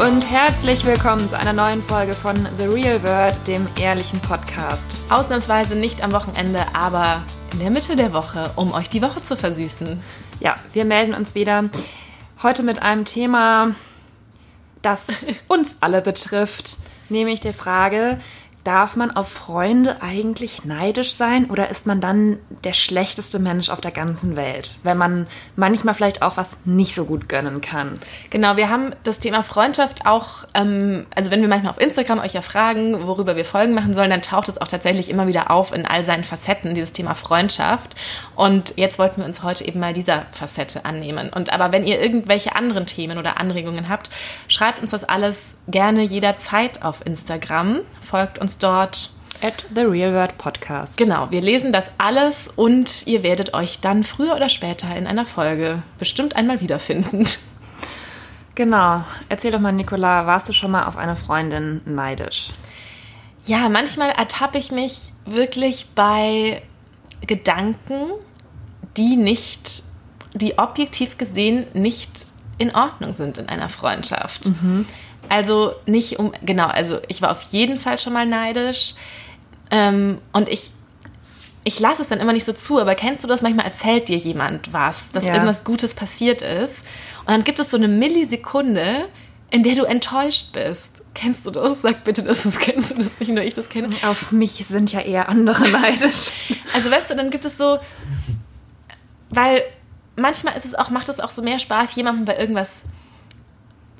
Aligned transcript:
Und 0.00 0.22
herzlich 0.22 0.86
willkommen 0.86 1.28
zu 1.28 1.36
einer 1.36 1.52
neuen 1.52 1.82
Folge 1.82 2.14
von 2.14 2.34
The 2.58 2.64
Real 2.68 3.02
World, 3.02 3.38
dem 3.46 3.68
ehrlichen 3.78 4.18
Podcast. 4.20 4.96
Ausnahmsweise 5.10 5.74
nicht 5.74 6.02
am 6.02 6.12
Wochenende, 6.12 6.62
aber 6.72 7.22
in 7.52 7.58
der 7.58 7.68
Mitte 7.68 7.96
der 7.96 8.14
Woche, 8.14 8.50
um 8.56 8.72
euch 8.72 8.88
die 8.88 9.02
Woche 9.02 9.22
zu 9.22 9.36
versüßen. 9.36 10.02
Ja, 10.40 10.54
wir 10.72 10.86
melden 10.86 11.12
uns 11.12 11.34
wieder 11.34 11.68
heute 12.42 12.62
mit 12.62 12.80
einem 12.80 13.04
Thema, 13.04 13.74
das 14.80 15.26
uns 15.48 15.76
alle 15.80 16.00
betrifft, 16.00 16.78
nämlich 17.10 17.42
der 17.42 17.52
Frage, 17.52 18.18
Darf 18.64 18.94
man 18.94 19.10
auf 19.10 19.28
Freunde 19.30 20.02
eigentlich 20.02 20.66
neidisch 20.66 21.14
sein 21.14 21.46
oder 21.46 21.70
ist 21.70 21.86
man 21.86 22.02
dann 22.02 22.38
der 22.62 22.74
schlechteste 22.74 23.38
Mensch 23.38 23.70
auf 23.70 23.80
der 23.80 23.90
ganzen 23.90 24.36
Welt, 24.36 24.76
wenn 24.82 24.98
man 24.98 25.26
manchmal 25.56 25.94
vielleicht 25.94 26.20
auch 26.20 26.36
was 26.36 26.58
nicht 26.66 26.94
so 26.94 27.06
gut 27.06 27.26
gönnen 27.28 27.62
kann? 27.62 27.98
Genau, 28.28 28.58
wir 28.58 28.68
haben 28.68 28.94
das 29.02 29.18
Thema 29.18 29.42
Freundschaft 29.42 30.04
auch, 30.04 30.44
ähm, 30.52 31.06
also 31.14 31.30
wenn 31.30 31.40
wir 31.40 31.48
manchmal 31.48 31.72
auf 31.72 31.80
Instagram 31.80 32.18
euch 32.18 32.34
ja 32.34 32.42
fragen, 32.42 33.06
worüber 33.06 33.34
wir 33.34 33.46
Folgen 33.46 33.72
machen 33.72 33.94
sollen, 33.94 34.10
dann 34.10 34.20
taucht 34.20 34.50
es 34.50 34.60
auch 34.60 34.68
tatsächlich 34.68 35.08
immer 35.08 35.26
wieder 35.26 35.50
auf 35.50 35.72
in 35.72 35.86
all 35.86 36.04
seinen 36.04 36.24
Facetten, 36.24 36.74
dieses 36.74 36.92
Thema 36.92 37.14
Freundschaft. 37.14 37.96
Und 38.36 38.74
jetzt 38.76 38.98
wollten 38.98 39.22
wir 39.22 39.24
uns 39.24 39.42
heute 39.42 39.66
eben 39.66 39.80
mal 39.80 39.94
dieser 39.94 40.26
Facette 40.32 40.84
annehmen. 40.84 41.32
Und 41.32 41.50
aber 41.50 41.72
wenn 41.72 41.86
ihr 41.86 41.98
irgendwelche 41.98 42.54
anderen 42.54 42.84
Themen 42.84 43.16
oder 43.16 43.40
Anregungen 43.40 43.88
habt, 43.88 44.10
schreibt 44.48 44.82
uns 44.82 44.90
das 44.90 45.04
alles 45.04 45.54
gerne 45.66 46.02
jederzeit 46.02 46.82
auf 46.82 47.06
Instagram 47.06 47.80
folgt 48.10 48.38
uns 48.38 48.49
dort. 48.58 49.10
At 49.42 49.64
The 49.74 49.82
Real 49.82 50.12
World 50.12 50.36
Podcast. 50.36 50.98
Genau, 50.98 51.30
wir 51.30 51.40
lesen 51.40 51.72
das 51.72 51.90
alles 51.96 52.48
und 52.48 53.06
ihr 53.06 53.22
werdet 53.22 53.54
euch 53.54 53.80
dann 53.80 54.04
früher 54.04 54.36
oder 54.36 54.50
später 54.50 54.94
in 54.94 55.06
einer 55.06 55.24
Folge 55.24 55.82
bestimmt 55.98 56.36
einmal 56.36 56.60
wiederfinden. 56.60 57.26
Genau. 58.54 59.02
Erzähl 59.30 59.52
doch 59.52 59.60
mal, 59.60 59.72
Nicola, 59.72 60.26
warst 60.26 60.48
du 60.48 60.52
schon 60.52 60.72
mal 60.72 60.84
auf 60.84 60.98
eine 60.98 61.16
Freundin 61.16 61.80
neidisch? 61.86 62.48
Ja, 63.46 63.70
manchmal 63.70 64.10
ertappe 64.10 64.58
ich 64.58 64.70
mich 64.70 65.12
wirklich 65.24 65.86
bei 65.94 66.60
Gedanken, 67.22 68.10
die 68.98 69.16
nicht, 69.16 69.84
die 70.34 70.58
objektiv 70.58 71.16
gesehen 71.16 71.66
nicht 71.72 72.10
in 72.58 72.74
Ordnung 72.74 73.14
sind 73.14 73.38
in 73.38 73.48
einer 73.48 73.70
Freundschaft. 73.70 74.46
Mhm. 74.46 74.84
Also 75.30 75.72
nicht 75.86 76.18
um, 76.18 76.32
genau, 76.42 76.66
also 76.66 76.98
ich 77.06 77.22
war 77.22 77.30
auf 77.30 77.42
jeden 77.42 77.78
Fall 77.78 77.98
schon 77.98 78.12
mal 78.12 78.26
neidisch. 78.26 78.94
Ähm, 79.70 80.18
und 80.32 80.48
ich, 80.48 80.72
ich 81.62 81.78
lasse 81.78 82.02
es 82.02 82.08
dann 82.08 82.18
immer 82.18 82.32
nicht 82.32 82.44
so 82.44 82.52
zu, 82.52 82.80
aber 82.80 82.96
kennst 82.96 83.22
du 83.22 83.28
das? 83.28 83.40
Manchmal 83.40 83.66
erzählt 83.66 84.08
dir 84.08 84.16
jemand 84.16 84.72
was, 84.72 85.12
dass 85.12 85.24
ja. 85.24 85.34
irgendwas 85.34 85.62
Gutes 85.62 85.94
passiert 85.94 86.42
ist. 86.42 86.80
Und 87.20 87.28
dann 87.28 87.44
gibt 87.44 87.60
es 87.60 87.70
so 87.70 87.76
eine 87.76 87.86
Millisekunde, 87.86 89.08
in 89.52 89.62
der 89.62 89.76
du 89.76 89.84
enttäuscht 89.84 90.52
bist. 90.52 91.00
Kennst 91.14 91.46
du 91.46 91.52
das? 91.52 91.80
Sag 91.82 92.02
bitte, 92.02 92.24
dass 92.24 92.42
du 92.42 92.48
es 92.48 92.58
kennst 92.58 92.90
und 92.90 92.98
dass 93.04 93.20
nicht 93.20 93.30
nur 93.30 93.44
ich 93.44 93.54
das 93.54 93.68
kenne. 93.68 93.88
Auf 94.02 94.32
mich 94.32 94.52
sind 94.66 94.92
ja 94.92 95.00
eher 95.00 95.28
andere 95.28 95.68
neidisch. 95.68 96.32
also 96.74 96.90
weißt 96.90 97.08
du, 97.08 97.14
dann 97.14 97.30
gibt 97.30 97.44
es 97.44 97.56
so, 97.56 97.78
weil 99.28 99.62
manchmal 100.16 100.56
ist 100.56 100.66
es 100.66 100.74
auch, 100.74 100.90
macht 100.90 101.08
es 101.08 101.20
auch 101.20 101.30
so 101.30 101.40
mehr 101.40 101.60
Spaß, 101.60 101.94
jemandem 101.94 102.24
bei 102.24 102.36
irgendwas 102.36 102.82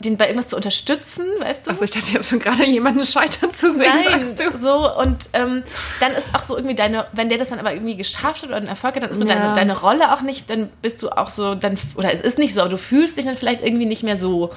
den 0.00 0.16
bei 0.16 0.26
irgendwas 0.26 0.48
zu 0.48 0.56
unterstützen, 0.56 1.26
weißt 1.40 1.66
du? 1.66 1.70
Also 1.70 1.84
ich 1.84 1.90
dachte 1.90 2.12
jetzt 2.12 2.28
schon 2.28 2.38
gerade 2.38 2.64
jemanden 2.66 3.04
scheitern 3.04 3.52
zu 3.52 3.72
sehen, 3.72 3.92
Nein, 4.04 4.24
sagst 4.24 4.40
du. 4.40 4.58
So, 4.58 4.96
und 4.98 5.28
ähm, 5.32 5.62
dann 6.00 6.12
ist 6.12 6.34
auch 6.34 6.42
so 6.42 6.56
irgendwie 6.56 6.74
deine, 6.74 7.06
wenn 7.12 7.28
der 7.28 7.38
das 7.38 7.48
dann 7.48 7.58
aber 7.58 7.72
irgendwie 7.72 7.96
geschafft 7.96 8.42
hat 8.42 8.48
oder 8.48 8.56
einen 8.56 8.68
Erfolg 8.68 8.96
hat, 8.96 9.02
dann 9.02 9.10
ist 9.10 9.20
so 9.20 9.26
ja. 9.26 9.34
deine, 9.34 9.54
deine 9.54 9.78
Rolle 9.78 10.12
auch 10.12 10.22
nicht, 10.22 10.48
dann 10.48 10.70
bist 10.82 11.02
du 11.02 11.10
auch 11.10 11.30
so, 11.30 11.54
dann, 11.54 11.78
oder 11.96 12.12
es 12.12 12.20
ist 12.20 12.38
nicht 12.38 12.54
so, 12.54 12.60
aber 12.60 12.70
du 12.70 12.78
fühlst 12.78 13.16
dich 13.16 13.26
dann 13.26 13.36
vielleicht 13.36 13.62
irgendwie 13.62 13.86
nicht 13.86 14.02
mehr 14.02 14.16
so, 14.16 14.50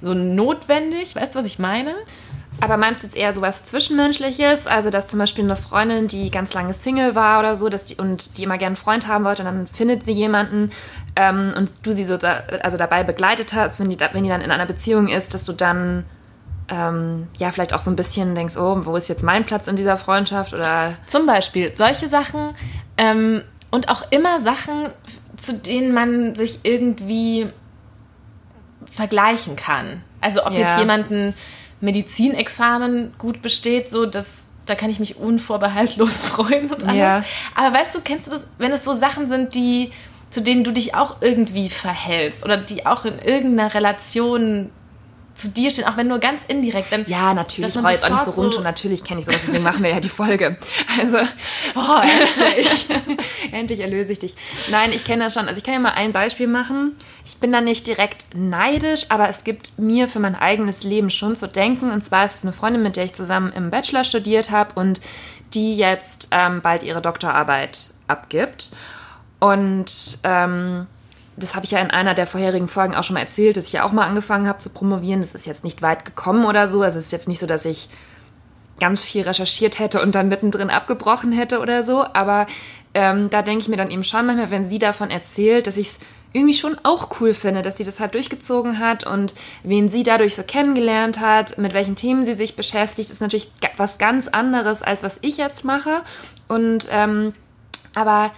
so 0.00 0.14
notwendig, 0.14 1.16
weißt 1.16 1.34
du, 1.34 1.38
was 1.40 1.46
ich 1.46 1.58
meine? 1.58 1.94
Aber 2.60 2.76
meinst 2.76 3.02
du 3.02 3.06
jetzt 3.06 3.16
eher 3.16 3.32
so 3.34 3.42
was 3.42 3.64
Zwischenmenschliches? 3.64 4.66
Also, 4.66 4.90
dass 4.90 5.08
zum 5.08 5.18
Beispiel 5.18 5.44
eine 5.44 5.56
Freundin, 5.56 6.08
die 6.08 6.30
ganz 6.30 6.54
lange 6.54 6.72
Single 6.72 7.14
war 7.14 7.40
oder 7.40 7.56
so, 7.56 7.68
dass 7.68 7.86
die, 7.86 7.96
und 7.96 8.38
die 8.38 8.44
immer 8.44 8.58
gerne 8.58 8.68
einen 8.68 8.76
Freund 8.76 9.08
haben 9.08 9.24
wollte 9.24 9.42
und 9.42 9.46
dann 9.46 9.66
findet 9.66 10.04
sie 10.04 10.12
jemanden 10.12 10.70
ähm, 11.16 11.54
und 11.56 11.70
du 11.82 11.92
sie 11.92 12.04
so 12.04 12.16
da, 12.16 12.42
also 12.62 12.76
dabei 12.76 13.04
begleitet 13.04 13.52
hast, 13.52 13.78
wenn 13.78 13.90
die, 13.90 13.98
wenn 14.00 14.24
die 14.24 14.30
dann 14.30 14.40
in 14.40 14.50
einer 14.50 14.66
Beziehung 14.66 15.08
ist, 15.08 15.34
dass 15.34 15.44
du 15.44 15.52
dann 15.52 16.04
ähm, 16.68 17.28
ja 17.38 17.50
vielleicht 17.50 17.72
auch 17.72 17.80
so 17.80 17.90
ein 17.90 17.96
bisschen 17.96 18.34
denkst, 18.34 18.56
oh, 18.56 18.80
wo 18.84 18.96
ist 18.96 19.08
jetzt 19.08 19.22
mein 19.22 19.44
Platz 19.44 19.68
in 19.68 19.76
dieser 19.76 19.96
Freundschaft? 19.96 20.52
Oder 20.52 20.94
zum 21.06 21.26
Beispiel 21.26 21.72
solche 21.76 22.08
Sachen 22.08 22.50
ähm, 22.96 23.42
und 23.70 23.88
auch 23.90 24.10
immer 24.10 24.40
Sachen, 24.40 24.88
zu 25.36 25.54
denen 25.54 25.92
man 25.92 26.34
sich 26.34 26.60
irgendwie 26.62 27.48
vergleichen 28.90 29.56
kann. 29.56 30.02
Also 30.20 30.44
ob 30.44 30.52
ja. 30.52 30.60
jetzt 30.60 30.78
jemanden 30.78 31.34
Medizinexamen 31.80 33.14
gut 33.18 33.42
besteht, 33.42 33.90
so 33.90 34.06
dass 34.06 34.44
da 34.66 34.74
kann 34.74 34.88
ich 34.88 34.98
mich 34.98 35.16
unvorbehaltlos 35.16 36.22
freuen 36.24 36.70
und 36.70 36.84
alles. 36.84 36.96
Ja. 36.96 37.24
Aber 37.54 37.76
weißt 37.76 37.94
du, 37.94 38.00
kennst 38.00 38.28
du 38.28 38.30
das, 38.32 38.46
wenn 38.58 38.72
es 38.72 38.84
so 38.84 38.94
Sachen 38.94 39.28
sind, 39.28 39.54
die 39.54 39.92
zu 40.34 40.42
denen 40.42 40.64
du 40.64 40.72
dich 40.72 40.96
auch 40.96 41.18
irgendwie 41.20 41.70
verhältst 41.70 42.44
oder 42.44 42.56
die 42.56 42.86
auch 42.86 43.04
in 43.04 43.20
irgendeiner 43.20 43.72
Relation 43.72 44.72
zu 45.36 45.48
dir 45.48 45.70
stehen, 45.70 45.84
auch 45.84 45.96
wenn 45.96 46.08
nur 46.08 46.18
ganz 46.18 46.42
indirekt. 46.48 46.92
Dann, 46.92 47.04
ja, 47.06 47.34
natürlich. 47.34 47.76
Ich 47.76 47.80
war 47.80 47.92
jetzt 47.92 48.04
auch 48.04 48.10
nicht 48.10 48.24
so 48.24 48.32
rund 48.32 48.52
so 48.52 48.58
und 48.58 48.64
natürlich 48.64 49.04
kenne 49.04 49.20
ich 49.20 49.26
sowas, 49.26 49.42
deswegen 49.46 49.62
machen 49.62 49.84
wir 49.84 49.90
ja 49.90 50.00
die 50.00 50.08
Folge. 50.08 50.56
Also, 50.98 51.18
oh, 51.76 52.00
endlich. 52.02 52.86
endlich 53.52 53.78
erlöse 53.78 54.12
ich 54.12 54.18
dich. 54.18 54.34
Nein, 54.72 54.90
ich 54.92 55.04
kenne 55.04 55.22
das 55.22 55.34
schon. 55.34 55.46
Also 55.46 55.58
ich 55.58 55.62
kann 55.62 55.74
ja 55.74 55.80
mal 55.80 55.90
ein 55.90 56.12
Beispiel 56.12 56.48
machen. 56.48 56.96
Ich 57.24 57.36
bin 57.36 57.52
da 57.52 57.60
nicht 57.60 57.86
direkt 57.86 58.26
neidisch, 58.34 59.06
aber 59.10 59.28
es 59.28 59.44
gibt 59.44 59.78
mir 59.78 60.08
für 60.08 60.18
mein 60.18 60.34
eigenes 60.34 60.82
Leben 60.82 61.10
schon 61.10 61.36
zu 61.36 61.46
denken. 61.46 61.92
Und 61.92 62.04
zwar 62.04 62.24
ist 62.24 62.34
es 62.34 62.42
eine 62.42 62.52
Freundin, 62.52 62.82
mit 62.82 62.96
der 62.96 63.04
ich 63.04 63.14
zusammen 63.14 63.52
im 63.52 63.70
Bachelor 63.70 64.02
studiert 64.02 64.50
habe 64.50 64.80
und 64.80 65.00
die 65.54 65.76
jetzt 65.76 66.26
ähm, 66.32 66.60
bald 66.60 66.82
ihre 66.82 67.00
Doktorarbeit 67.00 67.78
abgibt. 68.08 68.70
Und 69.44 70.20
ähm, 70.24 70.86
das 71.36 71.54
habe 71.54 71.66
ich 71.66 71.72
ja 71.72 71.80
in 71.80 71.90
einer 71.90 72.14
der 72.14 72.26
vorherigen 72.26 72.66
Folgen 72.66 72.94
auch 72.94 73.04
schon 73.04 73.12
mal 73.12 73.20
erzählt, 73.20 73.58
dass 73.58 73.66
ich 73.66 73.74
ja 73.74 73.84
auch 73.84 73.92
mal 73.92 74.06
angefangen 74.06 74.48
habe 74.48 74.58
zu 74.58 74.70
promovieren. 74.70 75.20
Das 75.20 75.34
ist 75.34 75.44
jetzt 75.44 75.64
nicht 75.64 75.82
weit 75.82 76.06
gekommen 76.06 76.46
oder 76.46 76.66
so. 76.66 76.80
Also 76.80 76.98
es 76.98 77.06
ist 77.06 77.12
jetzt 77.12 77.28
nicht 77.28 77.40
so, 77.40 77.46
dass 77.46 77.66
ich 77.66 77.90
ganz 78.80 79.02
viel 79.02 79.20
recherchiert 79.20 79.78
hätte 79.80 80.00
und 80.00 80.14
dann 80.14 80.30
mittendrin 80.30 80.70
abgebrochen 80.70 81.30
hätte 81.32 81.60
oder 81.60 81.82
so. 81.82 82.06
Aber 82.14 82.46
ähm, 82.94 83.28
da 83.28 83.42
denke 83.42 83.60
ich 83.60 83.68
mir 83.68 83.76
dann 83.76 83.90
eben 83.90 84.02
schon 84.02 84.24
manchmal, 84.24 84.50
wenn 84.50 84.64
sie 84.64 84.78
davon 84.78 85.10
erzählt, 85.10 85.66
dass 85.66 85.76
ich 85.76 85.88
es 85.88 85.98
irgendwie 86.32 86.54
schon 86.54 86.78
auch 86.82 87.20
cool 87.20 87.34
finde, 87.34 87.60
dass 87.60 87.76
sie 87.76 87.84
das 87.84 88.00
halt 88.00 88.14
durchgezogen 88.14 88.78
hat 88.78 89.06
und 89.06 89.34
wen 89.62 89.90
sie 89.90 90.04
dadurch 90.04 90.36
so 90.36 90.42
kennengelernt 90.42 91.20
hat, 91.20 91.58
mit 91.58 91.74
welchen 91.74 91.96
Themen 91.96 92.24
sie 92.24 92.34
sich 92.34 92.56
beschäftigt, 92.56 93.10
ist 93.10 93.20
natürlich 93.20 93.52
was 93.76 93.98
ganz 93.98 94.26
anderes, 94.26 94.80
als 94.80 95.02
was 95.02 95.18
ich 95.20 95.36
jetzt 95.36 95.66
mache. 95.66 96.00
Und 96.48 96.88
ähm, 96.90 97.34
aber 97.94 98.32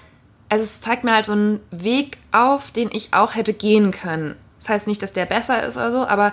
also 0.49 0.62
es 0.62 0.81
zeigt 0.81 1.05
mir 1.05 1.15
halt 1.15 1.27
so 1.27 1.33
einen 1.33 1.61
Weg 1.71 2.19
auf, 2.33 2.71
den 2.71 2.91
ich 2.93 3.12
auch 3.12 3.34
hätte 3.34 3.53
gehen 3.53 3.91
können. 3.91 4.37
Das 4.61 4.69
heißt 4.69 4.87
nicht, 4.87 5.03
dass 5.03 5.12
der 5.12 5.27
besser 5.27 5.65
ist 5.65 5.77
oder 5.77 5.93
so, 5.93 6.07
aber 6.07 6.33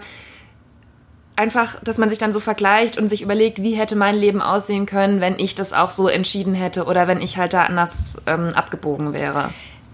einfach, 1.36 1.82
dass 1.84 1.98
man 1.98 2.10
sich 2.10 2.20
dann 2.20 2.34
so 2.34 2.40
vergleicht 2.40 2.98
und 2.98 3.08
sich 3.08 3.22
überlegt, 3.22 3.62
wie 3.62 3.74
hätte 3.74 3.96
mein 3.96 4.16
Leben 4.16 4.42
aussehen 4.42 4.86
können, 4.86 5.20
wenn 5.20 5.40
ich 5.40 5.56
das 5.56 5.74
auch 5.74 5.90
so 5.90 6.08
entschieden 6.08 6.54
hätte 6.54 6.86
oder 6.86 7.08
wenn 7.08 7.22
ich 7.22 7.38
halt 7.38 7.54
da 7.54 7.64
anders 7.64 8.18
ähm, 8.28 8.52
abgebogen 8.54 9.14
wäre. 9.14 9.50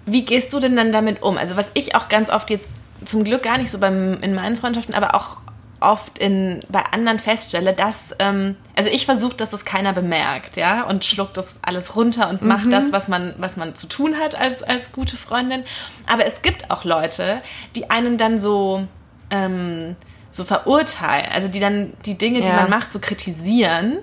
Wie 0.06 0.25
gehst 0.25 0.51
du 0.53 0.59
denn 0.59 0.75
dann 0.75 0.92
damit 0.92 1.21
um? 1.21 1.38
Also 1.38 1.56
was 1.56 1.71
ich 1.74 1.95
auch 1.95 2.10
ganz 2.10 2.30
oft 2.30 2.50
jetzt 2.50 2.69
zum 3.06 3.24
Glück 3.24 3.44
gar 3.44 3.57
nicht 3.57 3.71
so 3.71 3.77
beim, 3.77 4.21
in 4.21 4.33
meinen 4.33 4.57
Freundschaften, 4.57 4.95
aber 4.95 5.16
auch 5.16 5.38
oft 5.80 6.20
in, 6.20 6.64
bei 6.70 6.84
anderen 6.84 7.20
feststelle, 7.20 7.74
dass, 7.74 8.16
ähm, 8.20 8.56
also 8.76 8.90
ich 8.90 9.06
versuche, 9.06 9.36
dass 9.36 9.50
das 9.50 9.66
keiner 9.66 9.94
bemerkt, 9.94 10.58
ja, 10.58 10.86
und 10.86 11.06
schluckt 11.06 11.38
das 11.38 11.60
alles 11.62 11.96
runter 11.96 12.30
und 12.30 12.42
macht 12.42 12.66
mhm. 12.66 12.72
das, 12.72 12.92
was 12.92 13.08
man, 13.08 13.36
was 13.38 13.58
man 13.58 13.76
zu 13.76 13.88
tun 13.88 14.18
hat 14.18 14.36
als, 14.40 14.64
als 14.64 14.92
gute 14.92 15.18
Freundin. 15.18 15.64
Aber 16.08 16.26
es 16.26 16.42
gibt 16.42 16.72
auch 16.72 16.84
Leute, 16.84 17.42
die 17.76 17.90
einen 17.90 18.18
dann 18.18 18.38
so, 18.38 18.86
ähm, 19.30 19.96
so 20.31 20.44
verurteilen, 20.44 21.31
also 21.31 21.48
die 21.48 21.60
dann 21.60 21.94
die 22.06 22.18
Dinge, 22.18 22.40
ja. 22.40 22.46
die 22.46 22.52
man 22.52 22.70
macht, 22.70 22.92
so 22.92 23.00
kritisieren 23.00 24.00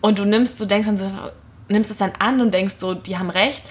und 0.00 0.18
du 0.18 0.24
nimmst, 0.24 0.60
du 0.60 0.64
denkst 0.64 0.86
dann 0.86 0.98
so, 0.98 1.10
nimmst 1.68 1.90
es 1.90 1.96
dann 1.96 2.12
an 2.18 2.40
und 2.40 2.52
denkst 2.52 2.74
so, 2.76 2.94
die 2.94 3.18
haben 3.18 3.30
recht, 3.30 3.62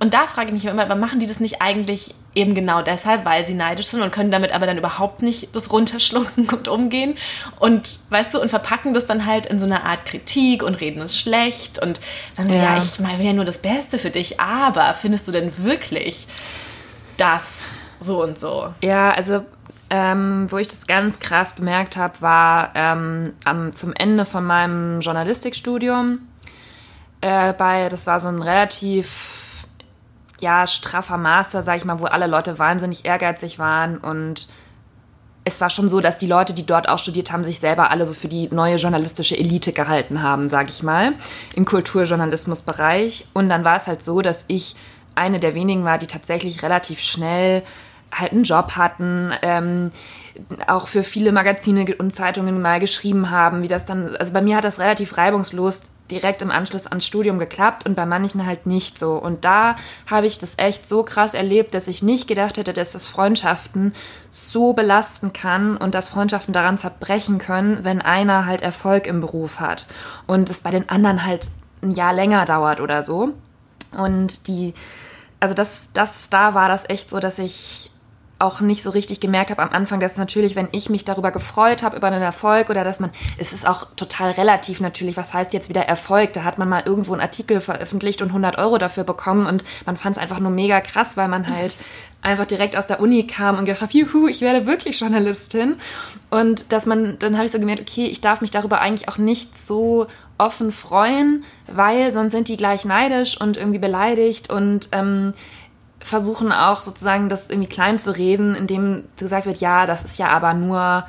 und 0.00 0.14
da 0.14 0.26
frage 0.26 0.48
ich 0.48 0.52
mich 0.52 0.64
immer, 0.64 0.82
aber 0.82 0.94
machen 0.94 1.20
die 1.20 1.26
das 1.26 1.40
nicht 1.40 1.60
eigentlich 1.60 2.14
eben 2.38 2.54
genau 2.54 2.82
deshalb, 2.82 3.24
weil 3.24 3.44
sie 3.44 3.54
neidisch 3.54 3.88
sind 3.88 4.00
und 4.00 4.12
können 4.12 4.30
damit 4.30 4.52
aber 4.52 4.66
dann 4.66 4.78
überhaupt 4.78 5.22
nicht 5.22 5.54
das 5.54 5.72
runterschlucken 5.72 6.48
und 6.52 6.68
umgehen 6.68 7.16
und 7.58 7.98
weißt 8.10 8.34
du 8.34 8.40
und 8.40 8.48
verpacken 8.48 8.94
das 8.94 9.06
dann 9.06 9.26
halt 9.26 9.46
in 9.46 9.58
so 9.58 9.64
eine 9.64 9.84
Art 9.84 10.06
Kritik 10.06 10.62
und 10.62 10.80
reden 10.80 11.02
es 11.02 11.18
schlecht 11.18 11.82
und 11.82 12.00
dann 12.36 12.48
so 12.48 12.54
ja, 12.54 12.76
ja 12.76 12.78
ich 12.78 12.98
will 13.00 13.26
ja 13.26 13.32
nur 13.32 13.44
das 13.44 13.58
Beste 13.58 13.98
für 13.98 14.10
dich, 14.10 14.40
aber 14.40 14.94
findest 14.94 15.26
du 15.26 15.32
denn 15.32 15.52
wirklich 15.58 16.28
das 17.16 17.74
so 18.00 18.22
und 18.22 18.38
so? 18.38 18.72
Ja, 18.82 19.10
also 19.10 19.44
ähm, 19.90 20.46
wo 20.50 20.58
ich 20.58 20.68
das 20.68 20.86
ganz 20.86 21.18
krass 21.18 21.54
bemerkt 21.54 21.96
habe, 21.96 22.20
war 22.20 22.70
ähm, 22.74 23.32
am, 23.44 23.72
zum 23.72 23.92
Ende 23.94 24.24
von 24.24 24.44
meinem 24.44 25.00
Journalistikstudium. 25.00 26.20
Äh, 27.20 27.52
bei, 27.54 27.88
das 27.88 28.06
war 28.06 28.20
so 28.20 28.28
ein 28.28 28.42
relativ 28.42 29.37
ja, 30.40 30.66
straffer 30.66 31.16
Master, 31.16 31.62
sag 31.62 31.76
ich 31.76 31.84
mal, 31.84 32.00
wo 32.00 32.04
alle 32.04 32.26
Leute 32.26 32.58
wahnsinnig 32.58 33.04
ehrgeizig 33.04 33.58
waren 33.58 33.98
und 33.98 34.48
es 35.48 35.60
war 35.60 35.70
schon 35.70 35.88
so, 35.88 36.00
dass 36.00 36.18
die 36.18 36.26
Leute, 36.26 36.52
die 36.52 36.66
dort 36.66 36.88
auch 36.88 36.98
studiert 36.98 37.32
haben, 37.32 37.42
sich 37.42 37.58
selber 37.58 37.90
alle 37.90 38.06
so 38.06 38.12
für 38.12 38.28
die 38.28 38.48
neue 38.52 38.76
journalistische 38.76 39.36
Elite 39.36 39.72
gehalten 39.72 40.22
haben, 40.22 40.48
sage 40.48 40.68
ich 40.68 40.82
mal, 40.82 41.14
im 41.54 41.64
Kulturjournalismusbereich. 41.64 43.26
Und 43.32 43.48
dann 43.48 43.64
war 43.64 43.76
es 43.76 43.86
halt 43.86 44.02
so, 44.02 44.20
dass 44.20 44.44
ich 44.48 44.76
eine 45.14 45.40
der 45.40 45.54
wenigen 45.54 45.84
war, 45.84 45.98
die 45.98 46.06
tatsächlich 46.06 46.62
relativ 46.62 47.00
schnell 47.00 47.62
halt 48.12 48.32
einen 48.32 48.44
Job 48.44 48.72
hatten, 48.76 49.32
ähm, 49.42 49.90
auch 50.66 50.86
für 50.86 51.02
viele 51.02 51.32
Magazine 51.32 51.96
und 51.96 52.14
Zeitungen 52.14 52.60
mal 52.62 52.78
geschrieben 52.78 53.30
haben, 53.30 53.62
wie 53.62 53.68
das 53.68 53.86
dann, 53.86 54.16
also 54.16 54.32
bei 54.32 54.40
mir 54.40 54.56
hat 54.56 54.64
das 54.64 54.78
relativ 54.78 55.16
reibungslos 55.16 55.90
direkt 56.10 56.42
im 56.42 56.50
Anschluss 56.50 56.86
ans 56.86 57.06
Studium 57.06 57.38
geklappt 57.38 57.86
und 57.86 57.94
bei 57.94 58.06
manchen 58.06 58.46
halt 58.46 58.66
nicht 58.66 58.98
so. 58.98 59.16
Und 59.16 59.44
da 59.44 59.76
habe 60.10 60.26
ich 60.26 60.38
das 60.38 60.54
echt 60.56 60.86
so 60.88 61.02
krass 61.02 61.34
erlebt, 61.34 61.74
dass 61.74 61.88
ich 61.88 62.02
nicht 62.02 62.28
gedacht 62.28 62.56
hätte, 62.56 62.72
dass 62.72 62.92
das 62.92 63.06
Freundschaften 63.06 63.94
so 64.30 64.72
belasten 64.72 65.32
kann 65.32 65.76
und 65.76 65.94
dass 65.94 66.08
Freundschaften 66.08 66.54
daran 66.54 66.78
zerbrechen 66.78 67.38
können, 67.38 67.84
wenn 67.84 68.00
einer 68.00 68.46
halt 68.46 68.62
Erfolg 68.62 69.06
im 69.06 69.20
Beruf 69.20 69.60
hat 69.60 69.86
und 70.26 70.50
es 70.50 70.60
bei 70.60 70.70
den 70.70 70.88
anderen 70.88 71.24
halt 71.24 71.48
ein 71.82 71.92
Jahr 71.92 72.12
länger 72.12 72.44
dauert 72.44 72.80
oder 72.80 73.02
so. 73.02 73.30
Und 73.96 74.48
die, 74.48 74.74
also 75.40 75.54
das, 75.54 75.90
das, 75.92 76.30
da 76.30 76.54
war 76.54 76.68
das 76.68 76.88
echt 76.88 77.10
so, 77.10 77.20
dass 77.20 77.38
ich 77.38 77.90
auch 78.38 78.60
nicht 78.60 78.84
so 78.84 78.90
richtig 78.90 79.18
gemerkt 79.20 79.50
habe 79.50 79.62
am 79.62 79.70
Anfang, 79.70 79.98
dass 79.98 80.16
natürlich, 80.16 80.54
wenn 80.54 80.68
ich 80.70 80.88
mich 80.88 81.04
darüber 81.04 81.32
gefreut 81.32 81.82
habe, 81.82 81.96
über 81.96 82.06
einen 82.06 82.22
Erfolg 82.22 82.70
oder 82.70 82.84
dass 82.84 83.00
man, 83.00 83.10
es 83.36 83.52
ist 83.52 83.66
auch 83.66 83.88
total 83.96 84.30
relativ 84.30 84.80
natürlich, 84.80 85.16
was 85.16 85.34
heißt 85.34 85.52
jetzt 85.52 85.68
wieder 85.68 85.82
Erfolg? 85.82 86.34
Da 86.34 86.44
hat 86.44 86.56
man 86.56 86.68
mal 86.68 86.84
irgendwo 86.86 87.12
einen 87.12 87.20
Artikel 87.20 87.60
veröffentlicht 87.60 88.22
und 88.22 88.28
100 88.28 88.56
Euro 88.58 88.78
dafür 88.78 89.02
bekommen 89.02 89.46
und 89.46 89.64
man 89.86 89.96
fand 89.96 90.16
es 90.16 90.22
einfach 90.22 90.38
nur 90.38 90.52
mega 90.52 90.80
krass, 90.80 91.16
weil 91.16 91.28
man 91.28 91.48
halt 91.48 91.76
einfach 92.22 92.46
direkt 92.46 92.76
aus 92.76 92.86
der 92.86 93.00
Uni 93.00 93.26
kam 93.26 93.58
und 93.58 93.64
gedacht 93.64 93.82
habe, 93.82 93.92
juhu, 93.92 94.28
ich 94.28 94.40
werde 94.40 94.66
wirklich 94.66 95.00
Journalistin. 95.00 95.76
Und 96.30 96.72
dass 96.72 96.84
man, 96.84 97.18
dann 97.18 97.36
habe 97.36 97.46
ich 97.46 97.52
so 97.52 97.58
gemerkt, 97.58 97.82
okay, 97.82 98.06
ich 98.06 98.20
darf 98.20 98.40
mich 98.40 98.50
darüber 98.50 98.80
eigentlich 98.80 99.08
auch 99.08 99.18
nicht 99.18 99.56
so 99.56 100.06
offen 100.36 100.72
freuen, 100.72 101.44
weil 101.66 102.12
sonst 102.12 102.32
sind 102.32 102.48
die 102.48 102.56
gleich 102.56 102.84
neidisch 102.84 103.40
und 103.40 103.56
irgendwie 103.56 103.78
beleidigt 103.78 104.50
und 104.50 104.88
ähm, 104.92 105.32
versuchen 106.00 106.52
auch 106.52 106.82
sozusagen 106.82 107.28
das 107.28 107.50
irgendwie 107.50 107.68
klein 107.68 107.98
zu 107.98 108.16
reden, 108.16 108.54
indem 108.54 109.04
gesagt 109.16 109.46
wird, 109.46 109.58
ja, 109.58 109.86
das 109.86 110.04
ist 110.04 110.18
ja 110.18 110.28
aber 110.28 110.54
nur, 110.54 111.04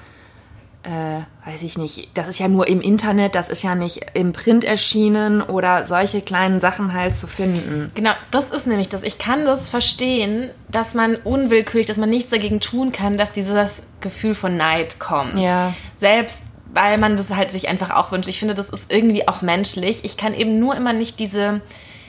äh, 0.83 1.21
weiß 1.45 1.61
ich 1.63 1.77
nicht, 1.77 2.09
das 2.15 2.27
ist 2.27 2.39
ja 2.39 2.47
nur 2.47 2.67
im 2.67 2.81
Internet, 2.81 3.35
das 3.35 3.49
ist 3.49 3.63
ja 3.63 3.75
nicht 3.75 4.05
im 4.13 4.33
Print 4.33 4.63
erschienen 4.63 5.41
oder 5.41 5.85
solche 5.85 6.21
kleinen 6.21 6.59
Sachen 6.59 6.93
halt 6.93 7.15
zu 7.15 7.27
finden. 7.27 7.91
Genau, 7.93 8.11
das 8.31 8.49
ist 8.49 8.65
nämlich 8.65 8.89
das. 8.89 9.03
Ich 9.03 9.19
kann 9.19 9.45
das 9.45 9.69
verstehen, 9.69 10.49
dass 10.69 10.95
man 10.95 11.15
unwillkürlich, 11.15 11.87
dass 11.87 11.97
man 11.97 12.09
nichts 12.09 12.31
dagegen 12.31 12.59
tun 12.59 12.91
kann, 12.91 13.17
dass 13.17 13.31
dieses 13.31 13.83
Gefühl 14.01 14.35
von 14.35 14.57
Neid 14.57 14.99
kommt. 14.99 15.37
Ja. 15.37 15.73
Selbst 15.97 16.39
weil 16.73 16.97
man 16.97 17.17
das 17.17 17.29
halt 17.29 17.51
sich 17.51 17.67
einfach 17.67 17.89
auch 17.89 18.11
wünscht. 18.11 18.29
Ich 18.29 18.39
finde, 18.39 18.53
das 18.53 18.69
ist 18.69 18.91
irgendwie 18.91 19.27
auch 19.27 19.41
menschlich. 19.41 20.03
Ich 20.03 20.17
kann 20.17 20.33
eben 20.33 20.59
nur 20.59 20.75
immer 20.75 20.93
nicht 20.93 21.19
diese, 21.19 21.61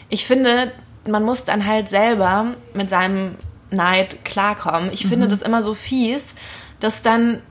ich 0.08 0.26
finde, 0.26 0.70
man 1.08 1.24
muss 1.24 1.44
dann 1.44 1.66
halt 1.66 1.88
selber 1.88 2.54
mit 2.74 2.90
seinem 2.90 3.36
Neid 3.70 4.24
klarkommen. 4.24 4.90
Ich 4.92 5.04
mhm. 5.04 5.10
finde 5.10 5.28
das 5.28 5.42
immer 5.42 5.62
so 5.62 5.74
fies, 5.74 6.34
das 6.80 7.02
dann 7.02 7.42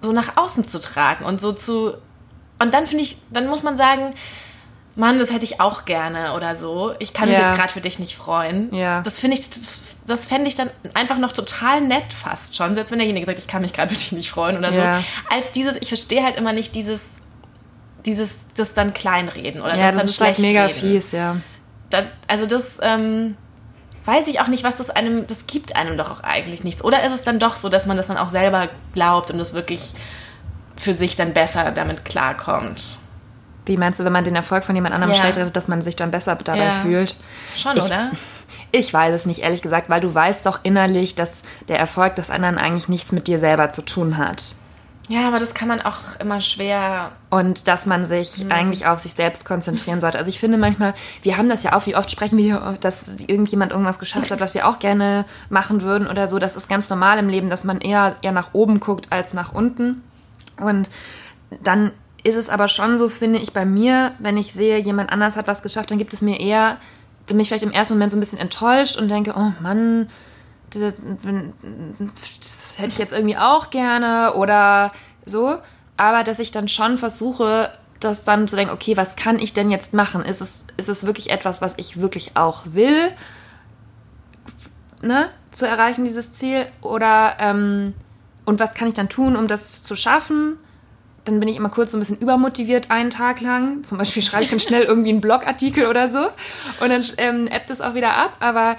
so 0.00 0.12
nach 0.12 0.36
außen 0.36 0.64
zu 0.64 0.80
tragen 0.80 1.24
und 1.24 1.40
so 1.40 1.52
zu. 1.52 1.94
Und 2.58 2.74
dann 2.74 2.86
finde 2.86 3.04
ich, 3.04 3.18
dann 3.30 3.48
muss 3.48 3.62
man 3.62 3.76
sagen, 3.76 4.14
Mann, 4.94 5.18
das 5.18 5.32
hätte 5.32 5.44
ich 5.44 5.60
auch 5.60 5.84
gerne 5.84 6.34
oder 6.34 6.54
so. 6.54 6.92
Ich 6.98 7.12
kann 7.12 7.28
mich 7.28 7.38
ja. 7.38 7.48
jetzt 7.48 7.58
gerade 7.58 7.72
für 7.72 7.80
dich 7.80 7.98
nicht 7.98 8.16
freuen. 8.16 8.74
Ja. 8.74 9.00
Das 9.02 9.20
finde 9.20 9.38
ich, 9.38 9.48
das, 9.48 9.60
das 10.06 10.26
fände 10.26 10.48
ich 10.48 10.54
dann 10.54 10.70
einfach 10.92 11.18
noch 11.18 11.32
total 11.32 11.80
nett 11.80 12.12
fast 12.12 12.56
schon, 12.56 12.74
selbst 12.74 12.90
wenn 12.90 12.98
derjenige 12.98 13.24
sagt, 13.24 13.38
ich 13.38 13.46
kann 13.46 13.62
mich 13.62 13.72
gerade 13.72 13.88
für 13.88 13.96
dich 13.96 14.12
nicht 14.12 14.30
freuen 14.30 14.58
oder 14.58 14.70
ja. 14.70 14.98
so. 14.98 15.04
Als 15.34 15.52
dieses, 15.52 15.76
ich 15.80 15.88
verstehe 15.88 16.22
halt 16.22 16.36
immer 16.36 16.52
nicht 16.52 16.74
dieses, 16.74 17.04
dieses, 18.04 18.34
das 18.56 18.74
dann 18.74 18.92
kleinreden 18.92 19.62
oder 19.62 19.76
ja, 19.76 19.92
das, 19.92 19.94
das 19.94 19.96
dann 19.96 20.08
ist 20.08 20.20
halt 20.20 20.38
mega 20.40 20.66
reden. 20.66 20.78
fies, 20.78 21.12
ja 21.12 21.36
da, 21.92 22.04
also 22.26 22.46
das 22.46 22.78
ähm, 22.82 23.36
weiß 24.04 24.26
ich 24.28 24.40
auch 24.40 24.48
nicht, 24.48 24.64
was 24.64 24.76
das 24.76 24.90
einem, 24.90 25.26
das 25.26 25.46
gibt 25.46 25.76
einem 25.76 25.96
doch 25.96 26.10
auch 26.10 26.22
eigentlich 26.22 26.64
nichts. 26.64 26.82
Oder 26.82 27.04
ist 27.04 27.12
es 27.12 27.22
dann 27.22 27.38
doch 27.38 27.56
so, 27.56 27.68
dass 27.68 27.86
man 27.86 27.96
das 27.96 28.06
dann 28.06 28.16
auch 28.16 28.30
selber 28.30 28.68
glaubt 28.94 29.30
und 29.30 29.38
das 29.38 29.54
wirklich 29.54 29.92
für 30.76 30.94
sich 30.94 31.16
dann 31.16 31.32
besser 31.32 31.70
damit 31.70 32.04
klarkommt? 32.04 32.98
Wie 33.64 33.76
meinst 33.76 34.00
du, 34.00 34.04
wenn 34.04 34.12
man 34.12 34.24
den 34.24 34.34
Erfolg 34.34 34.64
von 34.64 34.74
jemand 34.74 34.94
anderem 34.94 35.14
ja. 35.14 35.20
stellt, 35.20 35.54
dass 35.54 35.68
man 35.68 35.82
sich 35.82 35.94
dann 35.94 36.10
besser 36.10 36.34
dabei 36.34 36.64
ja. 36.64 36.72
fühlt? 36.82 37.14
Schon, 37.56 37.76
ich, 37.76 37.84
oder? 37.84 38.10
Ich 38.72 38.92
weiß 38.92 39.14
es 39.14 39.26
nicht, 39.26 39.40
ehrlich 39.40 39.62
gesagt, 39.62 39.88
weil 39.88 40.00
du 40.00 40.12
weißt 40.12 40.46
doch 40.46 40.60
innerlich, 40.62 41.14
dass 41.14 41.42
der 41.68 41.78
Erfolg 41.78 42.16
des 42.16 42.30
anderen 42.30 42.58
eigentlich 42.58 42.88
nichts 42.88 43.12
mit 43.12 43.28
dir 43.28 43.38
selber 43.38 43.70
zu 43.70 43.82
tun 43.82 44.18
hat. 44.18 44.54
Ja, 45.08 45.26
aber 45.26 45.38
das 45.38 45.54
kann 45.54 45.68
man 45.68 45.80
auch 45.80 46.18
immer 46.20 46.40
schwer. 46.40 47.12
Und 47.28 47.66
dass 47.66 47.86
man 47.86 48.06
sich 48.06 48.44
mhm. 48.44 48.52
eigentlich 48.52 48.86
auf 48.86 49.00
sich 49.00 49.14
selbst 49.14 49.44
konzentrieren 49.44 50.00
sollte. 50.00 50.18
Also 50.18 50.28
ich 50.28 50.38
finde 50.38 50.58
manchmal, 50.58 50.94
wir 51.22 51.36
haben 51.36 51.48
das 51.48 51.62
ja 51.64 51.74
auch, 51.74 51.86
wie 51.86 51.96
oft 51.96 52.10
sprechen 52.10 52.38
wir 52.38 52.44
hier, 52.44 52.76
dass 52.80 53.16
irgendjemand 53.26 53.72
irgendwas 53.72 53.98
geschafft 53.98 54.30
hat, 54.30 54.40
was 54.40 54.54
wir 54.54 54.68
auch 54.68 54.78
gerne 54.78 55.24
machen 55.50 55.82
würden 55.82 56.06
oder 56.06 56.28
so. 56.28 56.38
Das 56.38 56.56
ist 56.56 56.68
ganz 56.68 56.88
normal 56.88 57.18
im 57.18 57.28
Leben, 57.28 57.50
dass 57.50 57.64
man 57.64 57.80
eher, 57.80 58.16
eher 58.22 58.32
nach 58.32 58.54
oben 58.54 58.80
guckt 58.80 59.08
als 59.10 59.34
nach 59.34 59.52
unten. 59.52 60.02
Und 60.58 60.88
dann 61.62 61.90
ist 62.22 62.36
es 62.36 62.48
aber 62.48 62.68
schon 62.68 62.98
so, 62.98 63.08
finde 63.08 63.40
ich, 63.40 63.52
bei 63.52 63.64
mir, 63.64 64.12
wenn 64.20 64.36
ich 64.36 64.52
sehe, 64.52 64.78
jemand 64.78 65.10
anders 65.10 65.36
hat 65.36 65.48
was 65.48 65.62
geschafft, 65.62 65.90
dann 65.90 65.98
gibt 65.98 66.12
es 66.12 66.22
mir 66.22 66.38
eher, 66.38 66.78
mich 67.32 67.48
vielleicht 67.48 67.64
im 67.64 67.72
ersten 67.72 67.94
Moment 67.94 68.12
so 68.12 68.16
ein 68.16 68.20
bisschen 68.20 68.38
enttäuscht 68.38 68.96
und 68.96 69.08
denke, 69.08 69.34
oh 69.36 69.52
Mann, 69.60 70.08
das, 70.70 70.94
hätte 72.82 72.92
ich 72.92 72.98
jetzt 72.98 73.12
irgendwie 73.12 73.36
auch 73.36 73.70
gerne 73.70 74.34
oder 74.34 74.92
so. 75.24 75.56
Aber 75.96 76.24
dass 76.24 76.38
ich 76.38 76.50
dann 76.50 76.68
schon 76.68 76.98
versuche, 76.98 77.70
das 78.00 78.24
dann 78.24 78.48
zu 78.48 78.56
denken, 78.56 78.74
okay, 78.74 78.96
was 78.96 79.16
kann 79.16 79.38
ich 79.38 79.54
denn 79.54 79.70
jetzt 79.70 79.94
machen? 79.94 80.24
Ist 80.24 80.40
es, 80.40 80.66
ist 80.76 80.88
es 80.88 81.06
wirklich 81.06 81.30
etwas, 81.30 81.62
was 81.62 81.74
ich 81.78 82.00
wirklich 82.00 82.36
auch 82.36 82.62
will, 82.66 83.12
ne, 85.00 85.30
zu 85.50 85.66
erreichen, 85.66 86.04
dieses 86.04 86.32
Ziel? 86.32 86.66
Oder, 86.80 87.36
ähm, 87.38 87.94
und 88.44 88.58
was 88.58 88.74
kann 88.74 88.88
ich 88.88 88.94
dann 88.94 89.08
tun, 89.08 89.36
um 89.36 89.46
das 89.46 89.82
zu 89.82 89.94
schaffen? 89.96 90.58
Dann 91.24 91.38
bin 91.38 91.48
ich 91.48 91.56
immer 91.56 91.68
kurz 91.68 91.92
so 91.92 91.96
ein 91.96 92.00
bisschen 92.00 92.18
übermotiviert 92.18 92.90
einen 92.90 93.10
Tag 93.10 93.40
lang. 93.40 93.84
Zum 93.84 93.98
Beispiel 93.98 94.22
schreibe 94.22 94.44
ich 94.44 94.50
dann 94.50 94.58
schnell 94.58 94.82
irgendwie 94.82 95.10
einen 95.10 95.20
Blogartikel 95.20 95.86
oder 95.86 96.08
so. 96.08 96.26
Und 96.80 96.90
dann 96.90 97.04
ähm, 97.18 97.46
ebbt 97.46 97.70
es 97.70 97.80
auch 97.80 97.94
wieder 97.94 98.16
ab. 98.16 98.32
Aber 98.40 98.76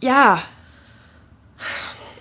ja, 0.00 0.42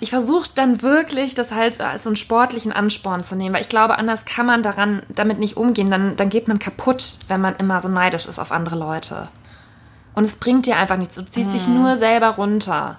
ich 0.02 0.10
versuche 0.10 0.50
dann 0.56 0.82
wirklich, 0.82 1.36
das 1.36 1.52
halt 1.52 1.80
als 1.80 2.04
so 2.04 2.10
einen 2.10 2.16
sportlichen 2.16 2.74
Ansporn 2.74 3.20
zu 3.20 3.36
nehmen, 3.36 3.54
weil 3.54 3.62
ich 3.62 3.70
glaube, 3.70 4.00
anders 4.00 4.26
kann 4.26 4.48
man 4.48 4.64
daran 4.64 5.04
damit 5.10 5.38
nicht 5.38 5.58
umgehen. 5.58 5.92
Dann, 5.92 6.18
dann 6.18 6.30
geht 6.30 6.48
man 6.48 6.58
kaputt, 6.58 7.14
wenn 7.28 7.40
man 7.40 7.56
immer 7.58 7.80
so 7.82 7.88
neidisch 7.88 8.26
ist 8.26 8.40
auf 8.40 8.52
andere 8.52 8.76
Leute. 8.76 9.30
Und 10.16 10.26
es 10.26 10.38
bringt 10.38 10.66
dir 10.66 10.78
einfach 10.78 10.98
nichts. 10.98 11.16
Du 11.16 11.24
ziehst 11.24 11.52
mhm. 11.52 11.54
dich 11.54 11.68
nur 11.68 11.98
selber 11.98 12.30
runter. 12.30 12.98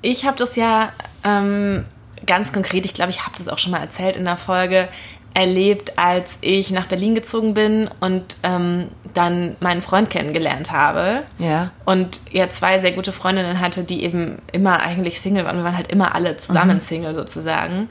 Ich 0.00 0.24
habe 0.24 0.38
das 0.38 0.56
ja 0.56 0.92
ähm, 1.24 1.84
ganz 2.26 2.54
konkret, 2.54 2.86
ich 2.86 2.94
glaube, 2.94 3.10
ich 3.10 3.26
habe 3.26 3.36
das 3.36 3.46
auch 3.46 3.58
schon 3.58 3.72
mal 3.72 3.80
erzählt 3.80 4.16
in 4.16 4.24
der 4.24 4.36
Folge, 4.36 4.88
erlebt, 5.34 5.98
als 5.98 6.38
ich 6.40 6.70
nach 6.70 6.86
Berlin 6.86 7.14
gezogen 7.14 7.52
bin 7.52 7.90
und 8.00 8.38
ähm, 8.42 8.88
dann 9.16 9.56
meinen 9.60 9.82
Freund 9.82 10.10
kennengelernt 10.10 10.70
habe. 10.70 11.24
Ja. 11.38 11.70
Und 11.84 12.20
ja 12.30 12.48
zwei 12.50 12.80
sehr 12.80 12.92
gute 12.92 13.12
Freundinnen 13.12 13.60
hatte, 13.60 13.84
die 13.84 14.04
eben 14.04 14.42
immer 14.52 14.80
eigentlich 14.80 15.20
Single 15.20 15.44
waren. 15.44 15.56
Wir 15.56 15.64
waren 15.64 15.76
halt 15.76 15.90
immer 15.90 16.14
alle 16.14 16.36
zusammen 16.36 16.76
mhm. 16.76 16.80
Single 16.80 17.14
sozusagen. 17.14 17.88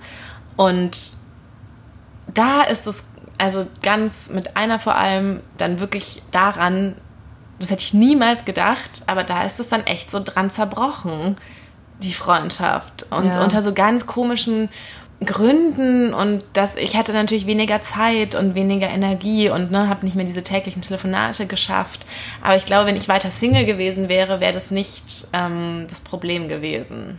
Und 0.55 0.98
da 2.34 2.62
ist 2.62 2.88
es 2.88 3.05
also 3.38 3.65
ganz 3.82 4.29
mit 4.29 4.55
einer 4.55 4.79
vor 4.79 4.96
allem 4.96 5.41
dann 5.58 5.79
wirklich 5.79 6.22
daran, 6.32 6.96
das 7.60 7.72
hätte 7.72 7.84
ich 7.84 7.94
niemals 7.94 8.46
gedacht, 8.46 9.03
aber 9.08 9.24
da 9.24 9.44
ist 9.44 9.60
es 9.60 9.70
dann 9.70 9.86
echt 9.86 10.12
so 10.12 10.22
dran 10.24 10.51
zerbrochen, 10.51 11.38
die 12.03 12.13
Freundschaft. 12.13 13.08
Und 13.12 13.27
ja. 13.27 13.44
unter 13.44 13.63
so 13.63 13.74
ganz 13.74 14.05
komischen 14.05 14.70
Gründen 15.24 16.14
und 16.14 16.44
dass 16.54 16.76
ich 16.76 16.98
hatte 16.98 17.14
natürlich 17.14 17.48
weniger 17.48 17.82
Zeit 17.82 18.36
und 18.36 18.54
weniger 18.54 18.90
Energie 18.90 19.50
und 19.50 19.72
ne, 19.72 19.88
habe 19.88 20.06
nicht 20.06 20.16
mehr 20.16 20.26
diese 20.26 20.44
täglichen 20.44 20.82
Telefonate 20.82 21.46
geschafft. 21.46 22.06
Aber 22.42 22.58
ich 22.58 22.66
glaube, 22.66 22.88
wenn 22.88 22.98
ich 22.98 23.08
weiter 23.08 23.32
Single 23.32 23.66
gewesen 23.66 24.10
wäre, 24.10 24.42
wäre 24.42 24.52
das 24.52 24.72
nicht 24.72 25.28
ähm, 25.32 25.86
das 25.90 26.02
Problem 26.02 26.50
gewesen. 26.50 27.18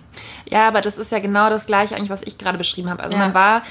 Ja, 0.49 0.69
aber 0.69 0.83
das 0.83 0.99
ist 0.99 1.11
ja 1.11 1.21
genau 1.21 1.49
das 1.49 1.67
Gleiche 1.67 1.97
eigentlich, 1.97 2.11
was 2.11 2.23
ich 2.23 2.37
gerade 2.37 2.59
beschrieben 2.59 2.91
habe. 2.91 3.03
Also 3.03 3.15
ja. 3.15 3.19
man 3.19 3.35
war, 3.35 3.63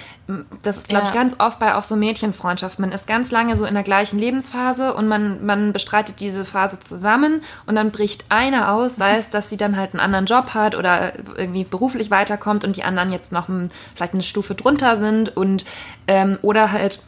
das 0.64 0.78
ist 0.78 0.90
glaube 0.90 1.06
ja. 1.06 1.10
ich 1.12 1.16
ganz 1.16 1.36
oft 1.38 1.60
bei 1.60 1.76
auch 1.76 1.84
so 1.84 1.96
Mädchenfreundschaften. 1.96 2.84
Man 2.84 2.92
ist 2.92 3.08
ganz 3.08 3.30
lange 3.30 3.56
so 3.56 3.66
in 3.66 3.76
der 3.76 3.84
gleichen 3.84 4.18
Lebensphase 4.18 4.96
und 4.96 5.08
man, 5.08 5.46
man 5.46 5.72
bestreitet 5.72 6.20
diese 6.20 6.46
Phase 6.46 6.80
zusammen 6.80 7.42
und 7.68 7.76
dann 7.76 7.92
bricht 7.92 8.26
einer 8.30 8.74
aus, 8.74 8.96
sei 8.96 9.18
es, 9.18 9.30
dass 9.30 9.50
sie 9.50 9.58
dann 9.58 9.78
halt 9.78 9.94
einen 9.94 10.00
anderen 10.00 10.26
Job 10.26 10.56
hat 10.56 10.74
oder 10.74 11.14
irgendwie 11.38 11.64
beruflich 11.64 12.10
weiterkommt 12.10 12.64
und 12.64 12.76
die 12.76 12.84
anderen 12.84 13.12
jetzt 13.12 13.32
noch 13.32 13.48
ein, 13.50 13.70
vielleicht 13.96 14.15
eine 14.16 14.24
Stufe 14.24 14.56
drunter 14.56 14.98
sind 14.98 15.36
und 15.36 15.66
ähm, 16.08 16.38
oder 16.42 16.72
halt 16.72 17.00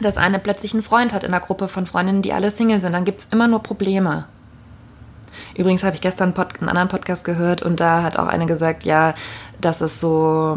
dass 0.00 0.16
eine 0.16 0.40
plötzlich 0.40 0.72
einen 0.72 0.82
Freund 0.82 1.12
hat 1.12 1.22
in 1.22 1.32
einer 1.32 1.44
Gruppe 1.44 1.68
von 1.68 1.86
Freundinnen, 1.86 2.22
die 2.22 2.32
alle 2.32 2.50
Single 2.50 2.80
sind, 2.80 2.92
dann 2.92 3.04
gibt 3.04 3.20
es 3.20 3.26
immer 3.32 3.46
nur 3.46 3.62
Probleme. 3.62 4.24
Übrigens 5.54 5.84
habe 5.84 5.94
ich 5.94 6.02
gestern 6.02 6.34
einen, 6.34 6.68
anderen 6.68 6.88
Podcast 6.88 7.24
gehört 7.24 7.62
und 7.62 7.78
da 7.78 8.02
hat 8.02 8.16
auch 8.16 8.26
eine 8.26 8.46
gesagt, 8.46 8.84
ja, 8.84 9.14
dass 9.60 9.80
es 9.80 10.00
so 10.00 10.56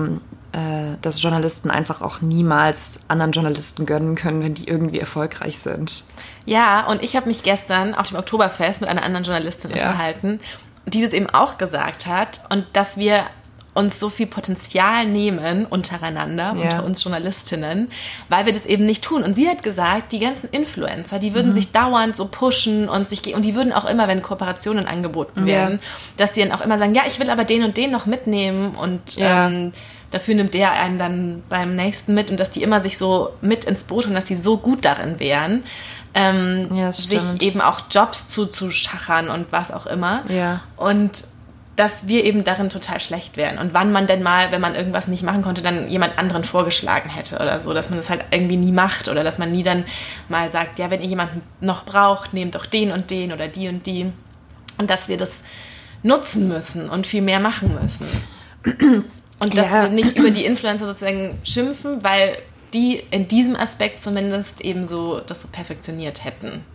äh, 0.53 0.97
dass 1.01 1.21
Journalisten 1.21 1.69
einfach 1.69 2.01
auch 2.01 2.21
niemals 2.21 3.01
anderen 3.07 3.31
Journalisten 3.31 3.85
gönnen 3.85 4.15
können, 4.15 4.41
wenn 4.41 4.53
die 4.53 4.67
irgendwie 4.67 4.99
erfolgreich 4.99 5.59
sind. 5.59 6.03
Ja, 6.45 6.87
und 6.87 7.03
ich 7.03 7.15
habe 7.15 7.27
mich 7.27 7.43
gestern 7.43 7.93
auf 7.93 8.07
dem 8.07 8.17
Oktoberfest 8.17 8.81
mit 8.81 8.89
einer 8.89 9.03
anderen 9.03 9.25
Journalistin 9.25 9.71
ja. 9.71 9.75
unterhalten, 9.75 10.39
die 10.85 11.01
das 11.01 11.13
eben 11.13 11.29
auch 11.29 11.57
gesagt 11.57 12.07
hat 12.07 12.41
und 12.49 12.65
dass 12.73 12.97
wir 12.97 13.25
uns 13.77 13.99
so 13.99 14.09
viel 14.09 14.25
Potenzial 14.25 15.05
nehmen 15.05 15.65
untereinander, 15.65 16.55
ja. 16.55 16.63
unter 16.63 16.83
uns 16.83 17.03
Journalistinnen, 17.03 17.91
weil 18.27 18.47
wir 18.47 18.53
das 18.53 18.65
eben 18.65 18.85
nicht 18.85 19.03
tun. 19.03 19.21
Und 19.23 19.35
sie 19.35 19.47
hat 19.47 19.61
gesagt, 19.61 20.11
die 20.11 20.19
ganzen 20.19 20.49
Influencer, 20.49 21.19
die 21.19 21.35
würden 21.35 21.51
mhm. 21.51 21.55
sich 21.55 21.71
dauernd 21.71 22.15
so 22.15 22.27
pushen 22.27 22.89
und 22.89 23.07
sich 23.07 23.35
und 23.35 23.45
die 23.45 23.55
würden 23.55 23.71
auch 23.71 23.85
immer, 23.85 24.07
wenn 24.07 24.23
Kooperationen 24.23 24.87
angeboten 24.87 25.45
werden, 25.45 25.75
ja. 25.75 25.87
dass 26.17 26.31
die 26.31 26.41
dann 26.41 26.51
auch 26.51 26.61
immer 26.61 26.79
sagen, 26.79 26.95
ja, 26.95 27.03
ich 27.07 27.19
will 27.19 27.29
aber 27.29 27.43
den 27.43 27.63
und 27.63 27.77
den 27.77 27.91
noch 27.91 28.07
mitnehmen 28.07 28.75
und 28.75 29.17
ähm, 29.19 29.73
dafür 30.09 30.33
nimmt 30.33 30.55
der 30.55 30.71
einen 30.71 30.97
dann 30.97 31.43
beim 31.47 31.75
nächsten 31.75 32.15
mit 32.15 32.31
und 32.31 32.39
dass 32.39 32.49
die 32.49 32.63
immer 32.63 32.81
sich 32.81 32.97
so 32.97 33.29
mit 33.41 33.65
ins 33.65 33.83
Boot 33.83 34.07
und 34.07 34.15
dass 34.15 34.25
die 34.25 34.35
so 34.35 34.57
gut 34.57 34.85
darin 34.85 35.19
wären. 35.19 35.63
Ähm, 36.15 36.69
ja, 36.73 36.91
sich 36.91 37.21
eben 37.41 37.61
auch 37.61 37.81
Jobs 37.91 38.27
zuzuschachern 38.27 39.29
und 39.29 39.51
was 39.51 39.71
auch 39.71 39.85
immer. 39.85 40.23
Ja. 40.29 40.61
Und 40.77 41.25
dass 41.77 42.07
wir 42.07 42.25
eben 42.25 42.43
darin 42.43 42.69
total 42.69 42.99
schlecht 42.99 43.37
wären. 43.37 43.59
Und 43.59 43.73
wann 43.73 43.91
man 43.91 44.07
denn 44.07 44.23
mal, 44.23 44.51
wenn 44.51 44.59
man 44.59 44.73
irgendwas 44.73 45.07
nicht 45.07 45.21
machen 45.21 45.43
konnte, 45.43 45.61
dann 45.61 45.89
jemand 45.89 46.17
anderen 46.17 46.43
vorgeschlagen 46.43 47.09
hätte 47.09 47.35
oder 47.35 47.59
so, 47.59 47.71
dass 47.71 47.91
man 47.91 47.99
das 47.99 48.09
halt 48.09 48.25
irgendwie 48.31 48.57
nie 48.57 48.71
macht 48.71 49.07
oder 49.07 49.23
dass 49.23 49.37
man 49.37 49.51
nie 49.51 49.61
dann 49.61 49.85
mal 50.27 50.51
sagt, 50.51 50.79
ja, 50.79 50.89
wenn 50.89 51.01
ihr 51.01 51.07
jemanden 51.07 51.43
noch 51.61 51.85
braucht, 51.85 52.33
nehmt 52.33 52.55
doch 52.55 52.65
den 52.65 52.91
und 52.91 53.11
den 53.11 53.31
oder 53.31 53.47
die 53.47 53.67
und 53.67 53.85
die. 53.85 54.11
Und 54.79 54.89
dass 54.89 55.07
wir 55.07 55.17
das 55.17 55.43
nutzen 56.01 56.47
müssen 56.47 56.89
und 56.89 57.05
viel 57.05 57.21
mehr 57.21 57.39
machen 57.39 57.77
müssen. 57.79 58.07
Und 59.39 59.55
dass 59.55 59.71
ja. 59.71 59.83
wir 59.83 59.89
nicht 59.89 60.17
über 60.17 60.31
die 60.31 60.45
Influencer 60.45 60.87
sozusagen 60.87 61.37
schimpfen, 61.43 62.03
weil 62.03 62.39
die 62.73 63.03
in 63.11 63.27
diesem 63.27 63.55
Aspekt 63.55 63.99
zumindest 63.99 64.61
eben 64.61 64.87
so 64.87 65.19
das 65.19 65.43
so 65.43 65.47
perfektioniert 65.47 66.25
hätten 66.25 66.65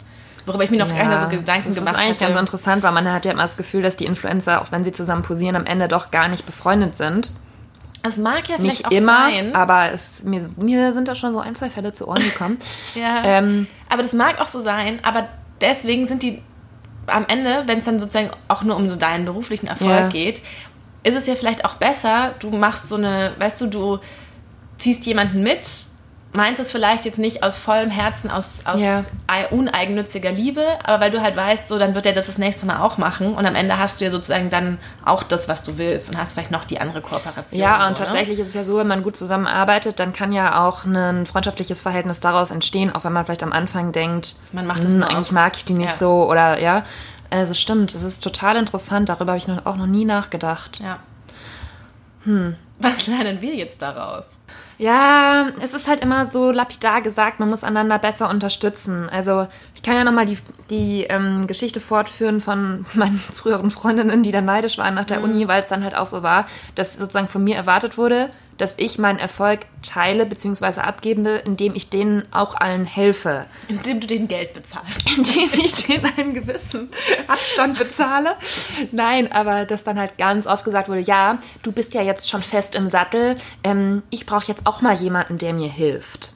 worüber 0.47 0.65
ich 0.65 0.71
mir 0.71 0.79
noch 0.79 0.89
ja, 0.89 0.97
keine 0.97 1.21
so 1.21 1.29
Gedanken 1.29 1.69
das 1.69 1.77
gemacht 1.77 1.79
habe. 1.79 1.85
Das 1.85 1.93
ist 1.93 2.05
eigentlich 2.05 2.19
ganz 2.19 2.41
interessant, 2.41 2.83
weil 2.83 2.93
man 2.93 3.11
hat 3.13 3.25
ja 3.25 3.33
immer 3.33 3.43
das 3.43 3.57
Gefühl, 3.57 3.83
dass 3.83 3.97
die 3.97 4.05
Influencer, 4.05 4.61
auch 4.61 4.73
wenn 4.73 4.85
sie 4.85 4.93
zusammen 4.93 5.23
posieren, 5.23 5.57
am 5.57 5.67
Ende 5.67 5.89
doch 5.89 6.11
gar 6.11 6.29
nicht 6.29 6.47
befreundet 6.47 6.97
sind. 6.97 7.33
Es 8.05 8.17
mag 8.17 8.49
ja 8.49 8.57
vielleicht 8.57 8.79
nicht 8.79 8.87
auch 8.87 8.91
immer, 8.91 9.31
sein. 9.31 9.55
aber 9.55 9.93
es, 9.93 10.25
mir, 10.25 10.49
mir 10.57 10.93
sind 10.93 11.07
da 11.07 11.15
schon 11.15 11.33
so 11.33 11.39
ein, 11.39 11.55
zwei 11.55 11.71
Fälle 11.71 11.93
zu 11.93 12.09
Ohren 12.09 12.23
gekommen. 12.23 12.59
ja. 12.95 13.23
Ähm, 13.25 13.69
aber 13.89 14.03
das 14.03 14.13
mag 14.13 14.41
auch 14.41 14.49
so 14.49 14.61
sein, 14.61 14.99
aber 15.05 15.29
deswegen 15.61 16.09
sind 16.09 16.23
die 16.23 16.43
am 17.07 17.27
Ende, 17.29 17.63
wenn 17.67 17.79
es 17.79 17.85
dann 17.85 18.01
sozusagen 18.01 18.31
auch 18.49 18.63
nur 18.63 18.77
um 18.77 18.89
so 18.89 18.97
deinen 18.97 19.25
beruflichen 19.25 19.67
Erfolg 19.67 19.91
ja. 19.91 20.09
geht, 20.09 20.43
ist 21.05 21.17
es 21.17 21.27
ja 21.27 21.35
vielleicht 21.35 21.65
auch 21.65 21.75
besser, 21.75 22.35
du 22.39 22.51
machst 22.51 22.89
so 22.89 22.97
eine, 22.97 23.33
weißt 23.39 23.61
du, 23.61 23.67
du 23.67 23.99
ziehst 24.79 25.07
jemanden 25.07 25.43
mit, 25.43 25.87
meinst 26.33 26.61
es 26.61 26.71
vielleicht 26.71 27.05
jetzt 27.05 27.19
nicht 27.19 27.43
aus 27.43 27.59
vollem 27.59 27.91
Herzen, 27.91 28.31
aus, 28.31 28.63
aus 28.65 28.81
ja. 28.81 29.05
uneigennütziger 29.51 30.33
Liebe, 30.33 30.65
aber 30.85 31.05
weil 31.05 31.11
du 31.11 31.21
halt 31.21 31.37
weißt, 31.37 31.69
so 31.69 31.79
dann 31.79 31.95
wird 31.95 32.07
er 32.07 32.13
das 32.13 32.27
das 32.27 32.39
nächste 32.39 32.65
Mal 32.67 32.81
auch 32.81 32.99
machen 32.99 33.35
und 33.35 33.45
am 33.45 33.55
Ende 33.55 33.79
hast 33.79 34.01
du 34.01 34.05
ja 34.05 34.11
sozusagen 34.11 34.49
dann 34.51 34.79
auch 35.05 35.23
das, 35.23 35.49
was 35.49 35.63
du 35.63 35.79
willst 35.79 36.09
und 36.09 36.19
hast 36.19 36.33
vielleicht 36.33 36.51
noch 36.51 36.65
die 36.65 36.81
andere 36.81 37.03
Kooperation. 37.03 37.61
Ja, 37.61 37.87
und 37.87 37.97
so, 37.97 38.03
ne? 38.03 38.09
tatsächlich 38.09 38.39
ne? 38.39 38.43
ist 38.43 38.49
es 38.49 38.55
ja 38.55 38.65
so, 38.65 38.79
wenn 38.79 38.87
man 38.87 39.03
gut 39.03 39.17
zusammenarbeitet, 39.17 40.01
dann 40.01 40.13
kann 40.13 40.33
ja 40.33 40.67
auch 40.67 40.85
ein 40.85 41.27
freundschaftliches 41.27 41.81
Verhältnis 41.81 42.21
daraus 42.21 42.51
entstehen, 42.51 42.95
auch 42.95 43.05
wenn 43.05 43.13
man 43.13 43.25
vielleicht 43.25 43.43
am 43.43 43.53
Anfang 43.53 43.93
denkt, 43.93 44.37
man 44.53 44.67
macht 44.67 44.85
es 44.85 44.93
hm, 44.93 45.03
eigentlich 45.03 45.33
mag 45.33 45.57
ich 45.57 45.65
die 45.65 45.75
nicht 45.75 45.91
ja. 45.91 45.97
so 45.97 46.31
oder 46.31 46.59
ja. 46.59 46.85
Also 47.31 47.55
stimmt, 47.55 47.95
es 47.95 48.03
ist 48.03 48.23
total 48.23 48.57
interessant, 48.57 49.09
darüber 49.09 49.33
habe 49.33 49.39
ich 49.39 49.49
noch, 49.49 49.65
auch 49.65 49.77
noch 49.77 49.87
nie 49.87 50.05
nachgedacht. 50.05 50.81
Ja. 50.81 50.99
Hm. 52.25 52.57
Was 52.83 53.07
lernen 53.07 53.41
wir 53.41 53.55
jetzt 53.55 53.81
daraus? 53.81 54.25
Ja, 54.79 55.51
es 55.63 55.75
ist 55.75 55.87
halt 55.87 56.01
immer 56.01 56.27
so 56.27 56.51
lapidar 56.51 57.03
gesagt, 57.03 57.39
man 57.39 57.49
muss 57.49 57.63
einander 57.63 57.99
besser 57.99 58.29
unterstützen. 58.29 59.09
Also 59.09 59.47
ich 59.77 59.83
kann 59.83 59.95
ja 59.95 60.03
nochmal 60.03 60.27
die, 60.27 60.39
die 60.71 61.05
ähm, 61.05 61.47
Geschichte 61.47 61.81
fortführen 61.81 62.41
von 62.41 62.85
meinen 62.95 63.19
früheren 63.19 63.71
Freundinnen, 63.71 64.25
die 64.25 64.33
dann 64.33 64.45
neidisch 64.45 64.79
waren 64.79 64.95
nach 64.95 65.05
der 65.05 65.19
mhm. 65.19 65.25
Uni, 65.25 65.49
weil 65.49 65.61
es 65.61 65.69
dann 65.69 65.85
halt 65.85 65.97
auch 65.97 66.07
so 66.07 66.23
war, 66.23 66.47
dass 66.75 66.97
sozusagen 66.97 67.29
von 67.29 67.45
mir 67.45 67.57
erwartet 67.57 67.97
wurde, 67.97 68.31
dass 68.63 68.75
ich 68.79 68.97
meinen 68.97 69.19
Erfolg 69.19 69.63
teile 69.83 70.25
bzw. 70.25 70.83
abgebe, 70.83 71.43
indem 71.45 71.75
ich 71.75 71.91
denen 71.91 72.25
auch 72.31 72.55
allen 72.55 72.85
helfe. 72.85 73.45
Indem 73.67 73.99
du 73.99 74.07
denen 74.07 74.29
Geld 74.29 74.55
bezahlst. 74.55 75.11
Indem 75.17 75.61
ich 75.61 75.85
denen 75.85 76.07
einen 76.17 76.33
gewissen 76.33 76.89
Abstand 77.27 77.77
bezahle. 77.77 78.37
Nein, 78.93 79.33
aber 79.33 79.65
dass 79.65 79.83
dann 79.83 79.99
halt 79.99 80.17
ganz 80.17 80.47
oft 80.47 80.65
gesagt 80.65 80.89
wurde, 80.89 81.01
ja, 81.01 81.39
du 81.65 81.73
bist 81.73 81.93
ja 81.93 82.03
jetzt 82.03 82.31
schon 82.31 82.41
fest 82.41 82.77
im 82.77 82.87
Sattel, 82.87 83.35
ähm, 83.65 84.05
ich 84.11 84.27
brauche 84.27 84.47
jetzt 84.47 84.65
auch 84.65 84.81
mal 84.81 84.95
jemanden, 84.95 85.39
der 85.39 85.55
mir 85.55 85.69
hilft. 85.69 86.33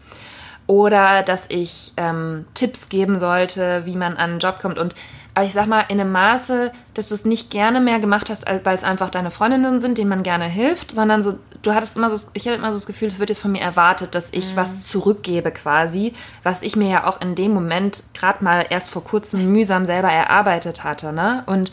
Oder 0.67 1.23
dass 1.23 1.45
ich 1.49 1.93
ähm, 1.97 2.47
Tipps 2.55 2.89
geben 2.89 3.21
sollte, 3.21 3.87
wie 3.87 3.95
man 3.95 4.15
an 4.15 4.31
einen 4.31 4.39
Job 4.41 4.59
kommt. 4.61 4.79
Und 4.81 4.97
aber 5.37 5.45
ich 5.45 5.53
sag 5.53 5.67
mal, 5.67 5.85
in 5.89 6.01
einem 6.01 6.13
Maße, 6.13 6.73
dass 6.95 7.09
du 7.09 7.15
es 7.15 7.27
nicht 7.27 7.51
gerne 7.51 7.79
mehr 7.79 8.01
gemacht 8.01 8.31
hast, 8.31 8.47
weil 8.65 8.75
es 8.75 8.85
einfach 8.85 9.11
deine 9.11 9.31
Freundinnen 9.31 9.81
sind, 9.81 9.99
denen 9.99 10.09
man 10.09 10.23
gerne 10.23 10.47
hilft, 10.47 10.93
sondern 10.93 11.23
so, 11.23 11.39
du 11.61 11.75
hattest 11.75 11.95
immer 11.95 12.11
so, 12.11 12.29
ich 12.33 12.47
hatte 12.47 12.57
immer 12.57 12.73
so 12.73 12.79
das 12.79 12.87
Gefühl, 12.87 13.09
es 13.09 13.19
wird 13.19 13.29
jetzt 13.29 13.43
von 13.43 13.53
mir 13.53 13.61
erwartet, 13.61 14.15
dass 14.15 14.33
ich 14.33 14.53
mhm. 14.53 14.57
was 14.57 14.87
zurückgebe 14.87 15.51
quasi, 15.51 16.15
was 16.43 16.63
ich 16.63 16.75
mir 16.75 16.89
ja 16.89 17.07
auch 17.07 17.21
in 17.21 17.35
dem 17.35 17.53
Moment 17.53 18.03
gerade 18.15 18.43
mal 18.43 18.65
erst 18.71 18.89
vor 18.89 19.05
kurzem 19.05 19.53
mühsam 19.53 19.85
selber 19.85 20.09
erarbeitet 20.09 20.85
hatte, 20.85 21.13
ne? 21.13 21.43
Und 21.45 21.71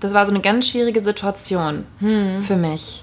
das 0.00 0.12
war 0.12 0.26
so 0.26 0.32
eine 0.32 0.42
ganz 0.42 0.68
schwierige 0.68 1.02
Situation 1.02 1.86
mhm. 2.00 2.42
für 2.42 2.56
mich. 2.56 3.02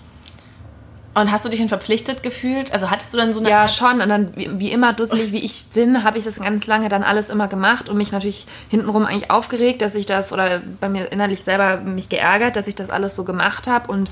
Und 1.15 1.31
hast 1.31 1.45
du 1.45 1.49
dich 1.49 1.59
dann 1.59 1.69
verpflichtet 1.69 2.23
gefühlt? 2.23 2.73
Also 2.73 2.89
hattest 2.89 3.13
du 3.13 3.17
dann 3.17 3.33
so 3.33 3.39
eine. 3.39 3.49
Ja, 3.49 3.67
schon. 3.67 4.01
Und 4.01 4.09
dann, 4.09 4.35
wie, 4.35 4.59
wie 4.59 4.71
immer, 4.71 4.93
dusselig 4.93 5.31
wie 5.31 5.43
ich 5.43 5.63
bin, 5.73 6.03
habe 6.03 6.17
ich 6.17 6.23
das 6.23 6.39
ganz 6.39 6.65
lange 6.65 6.89
dann 6.89 7.03
alles 7.03 7.29
immer 7.29 7.47
gemacht 7.47 7.87
und 7.87 7.97
mich 7.97 8.11
natürlich 8.11 8.47
hintenrum 8.69 9.05
eigentlich 9.05 9.29
aufgeregt, 9.29 9.83
dass 9.83 9.93
ich 9.93 10.07
das, 10.07 10.33
oder 10.33 10.61
bei 10.79 10.89
mir 10.89 11.11
innerlich 11.11 11.43
selber 11.43 11.77
mich 11.77 12.09
geärgert, 12.09 12.55
dass 12.55 12.67
ich 12.67 12.73
das 12.73 12.89
alles 12.89 13.15
so 13.15 13.25
gemacht 13.25 13.67
habe 13.67 13.91
und 13.91 14.09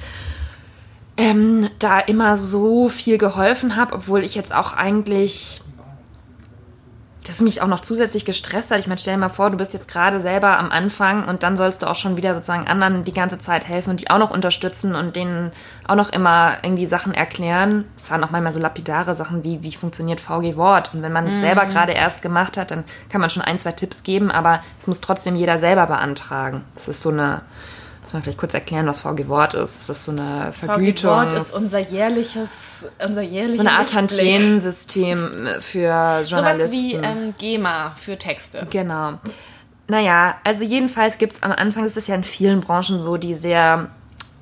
ähm, 1.17 1.70
da 1.79 2.00
immer 2.00 2.38
so 2.38 2.88
viel 2.88 3.17
geholfen 3.17 3.75
habe, 3.75 3.96
obwohl 3.96 4.24
ich 4.24 4.36
jetzt 4.36 4.53
auch 4.53 4.74
eigentlich 4.74 5.61
das 7.31 7.39
mich 7.39 7.61
auch 7.61 7.67
noch 7.67 7.79
zusätzlich 7.79 8.25
gestresst 8.25 8.71
hat. 8.71 8.79
Ich 8.79 8.88
meine, 8.88 9.00
stell 9.00 9.13
dir 9.13 9.19
mal 9.21 9.29
vor, 9.29 9.50
du 9.50 9.55
bist 9.55 9.73
jetzt 9.73 9.88
gerade 9.88 10.19
selber 10.19 10.59
am 10.59 10.69
Anfang 10.69 11.27
und 11.29 11.43
dann 11.43 11.55
sollst 11.55 11.81
du 11.81 11.89
auch 11.89 11.95
schon 11.95 12.17
wieder 12.17 12.35
sozusagen 12.35 12.67
anderen 12.67 13.05
die 13.05 13.13
ganze 13.13 13.39
Zeit 13.39 13.65
helfen 13.67 13.91
und 13.91 14.01
die 14.01 14.09
auch 14.09 14.17
noch 14.17 14.31
unterstützen 14.31 14.95
und 14.95 15.15
denen 15.15 15.53
auch 15.88 15.95
noch 15.95 16.09
immer 16.09 16.57
irgendwie 16.61 16.88
Sachen 16.88 17.13
erklären. 17.13 17.85
Es 17.95 18.11
waren 18.11 18.21
auch 18.25 18.31
manchmal 18.31 18.51
so 18.51 18.59
lapidare 18.59 19.15
Sachen 19.15 19.45
wie, 19.45 19.63
wie 19.63 19.71
funktioniert 19.71 20.19
VG 20.19 20.57
Wort. 20.57 20.93
Und 20.93 21.03
wenn 21.03 21.13
man 21.13 21.25
es 21.25 21.38
mhm. 21.38 21.41
selber 21.41 21.65
gerade 21.67 21.93
erst 21.93 22.21
gemacht 22.21 22.57
hat, 22.57 22.71
dann 22.71 22.83
kann 23.09 23.21
man 23.21 23.29
schon 23.29 23.43
ein, 23.43 23.59
zwei 23.59 23.71
Tipps 23.71 24.03
geben, 24.03 24.29
aber 24.29 24.61
es 24.81 24.88
muss 24.88 25.00
trotzdem 25.00 25.38
jeder 25.38 25.57
selber 25.57 25.88
beantragen. 25.88 26.65
Das 26.75 26.89
ist 26.89 27.01
so 27.01 27.11
eine, 27.11 27.43
muss 28.12 28.15
man 28.15 28.24
vielleicht 28.24 28.39
kurz 28.39 28.53
erklären, 28.53 28.88
was 28.88 29.00
VG 29.00 29.30
Wort 29.30 29.53
ist. 29.53 29.77
Das 29.77 29.89
ist 29.89 30.03
so 30.03 30.12
eine 30.12 30.51
Vergütung. 30.51 31.12
VG 31.12 31.32
Wort 31.32 31.34
ist 31.34 31.56
unser 31.56 31.80
jährliches, 31.80 32.86
unser 33.06 33.22
jährliches 33.22 33.62
So 33.62 33.68
eine 33.68 33.80
Art 33.80 33.89
Tantiensystem 33.89 35.48
für 35.60 36.22
Journalisten. 36.25 36.70
Sowas 36.70 36.72
wie 36.72 36.96
ähm, 36.96 37.34
GEMA 37.38 37.94
für 37.96 38.18
Texte. 38.18 38.68
Genau. 38.70 39.13
Naja, 39.88 40.36
also 40.44 40.65
jedenfalls 40.65 41.20
gibt 41.20 41.34
es 41.34 41.44
am 41.44 41.53
Anfang, 41.53 41.86
das 41.86 41.96
ist 41.96 42.10
ja 42.10 42.15
in 42.15 42.25
vielen 42.25 42.60
Branchen 42.60 43.00
so, 43.00 43.15
die 43.15 43.34
sehr 43.34 43.88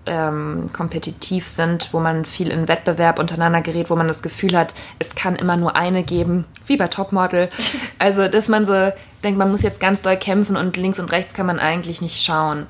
ähm, 0.08 0.72
kompetitiv 0.74 1.48
sind, 1.48 1.94
wo 1.94 2.00
man 2.00 2.26
viel 2.26 2.50
in 2.50 2.68
Wettbewerb 2.68 3.20
untereinander 3.20 3.62
gerät, 3.62 3.92
wo 3.92 3.96
man 3.96 4.08
das 4.08 4.24
Gefühl 4.24 4.58
hat, 4.58 4.74
es 4.98 5.14
kann 5.14 5.36
immer 5.36 5.58
nur 5.58 5.76
eine 5.76 6.02
geben, 6.02 6.46
wie 6.66 6.78
bei 6.78 6.88
Topmodel. 6.88 7.50
Also, 8.00 8.30
dass 8.30 8.48
man 8.48 8.66
so 8.66 8.92
denkt, 9.24 9.38
man 9.38 9.52
muss 9.52 9.62
jetzt 9.62 9.80
ganz 9.80 10.02
doll 10.02 10.16
kämpfen 10.16 10.56
und 10.56 10.78
links 10.78 11.00
und 11.00 11.12
rechts 11.12 11.34
kann 11.34 11.46
man 11.46 11.60
eigentlich 11.60 12.02
nicht 12.02 12.24
schauen. 12.24 12.66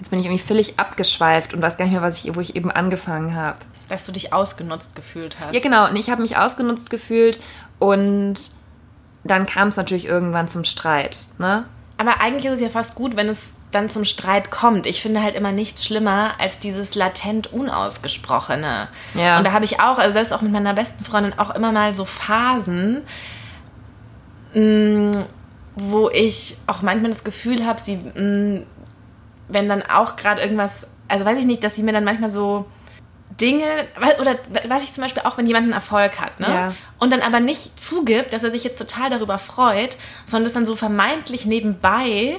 Jetzt 0.00 0.08
bin 0.08 0.18
ich 0.18 0.24
irgendwie 0.24 0.42
völlig 0.42 0.78
abgeschweift 0.78 1.52
und 1.52 1.60
weiß 1.60 1.76
gar 1.76 1.84
nicht 1.84 1.92
mehr, 1.92 2.00
was 2.00 2.24
ich, 2.24 2.34
wo 2.34 2.40
ich 2.40 2.56
eben 2.56 2.70
angefangen 2.70 3.34
habe. 3.34 3.58
Dass 3.90 4.06
du 4.06 4.12
dich 4.12 4.32
ausgenutzt 4.32 4.96
gefühlt 4.96 5.38
hast. 5.38 5.54
Ja, 5.54 5.60
genau. 5.60 5.88
Und 5.88 5.96
ich 5.96 6.08
habe 6.08 6.22
mich 6.22 6.38
ausgenutzt 6.38 6.88
gefühlt 6.88 7.38
und 7.78 8.36
dann 9.24 9.44
kam 9.44 9.68
es 9.68 9.76
natürlich 9.76 10.06
irgendwann 10.06 10.48
zum 10.48 10.64
Streit. 10.64 11.24
Ne? 11.36 11.66
Aber 11.98 12.22
eigentlich 12.22 12.46
ist 12.46 12.54
es 12.54 12.60
ja 12.62 12.70
fast 12.70 12.94
gut, 12.94 13.14
wenn 13.14 13.28
es 13.28 13.52
dann 13.72 13.90
zum 13.90 14.06
Streit 14.06 14.50
kommt. 14.50 14.86
Ich 14.86 15.02
finde 15.02 15.22
halt 15.22 15.34
immer 15.34 15.52
nichts 15.52 15.84
schlimmer 15.84 16.32
als 16.38 16.58
dieses 16.58 16.94
latent 16.94 17.52
Unausgesprochene. 17.52 18.88
Ja. 19.14 19.36
Und 19.36 19.44
da 19.44 19.52
habe 19.52 19.66
ich 19.66 19.80
auch, 19.80 19.98
also 19.98 20.14
selbst 20.14 20.32
auch 20.32 20.40
mit 20.40 20.50
meiner 20.50 20.72
besten 20.72 21.04
Freundin, 21.04 21.38
auch 21.38 21.54
immer 21.54 21.72
mal 21.72 21.94
so 21.94 22.06
Phasen, 22.06 23.02
mh, 24.54 24.62
mm, 24.62 25.24
wo 25.76 26.08
ich 26.08 26.56
auch 26.66 26.80
manchmal 26.80 27.10
das 27.10 27.22
Gefühl 27.22 27.66
habe, 27.66 27.80
sie 27.80 27.96
mh, 27.96 28.20
mm, 28.20 28.66
wenn 29.50 29.68
dann 29.68 29.82
auch 29.82 30.16
gerade 30.16 30.40
irgendwas, 30.40 30.86
also 31.08 31.24
weiß 31.24 31.38
ich 31.38 31.46
nicht, 31.46 31.62
dass 31.64 31.74
sie 31.74 31.82
mir 31.82 31.92
dann 31.92 32.04
manchmal 32.04 32.30
so 32.30 32.66
Dinge, 33.40 33.64
oder 34.20 34.36
was 34.68 34.82
ich 34.82 34.92
zum 34.92 35.02
Beispiel 35.02 35.22
auch, 35.24 35.38
wenn 35.38 35.46
jemand 35.46 35.64
einen 35.64 35.72
Erfolg 35.72 36.20
hat, 36.20 36.40
ne? 36.40 36.48
Ja. 36.48 36.74
Und 36.98 37.10
dann 37.10 37.22
aber 37.22 37.40
nicht 37.40 37.80
zugibt, 37.80 38.32
dass 38.32 38.42
er 38.42 38.50
sich 38.50 38.64
jetzt 38.64 38.78
total 38.78 39.08
darüber 39.08 39.38
freut, 39.38 39.96
sondern 40.26 40.44
das 40.44 40.52
dann 40.52 40.66
so 40.66 40.76
vermeintlich 40.76 41.46
nebenbei 41.46 42.38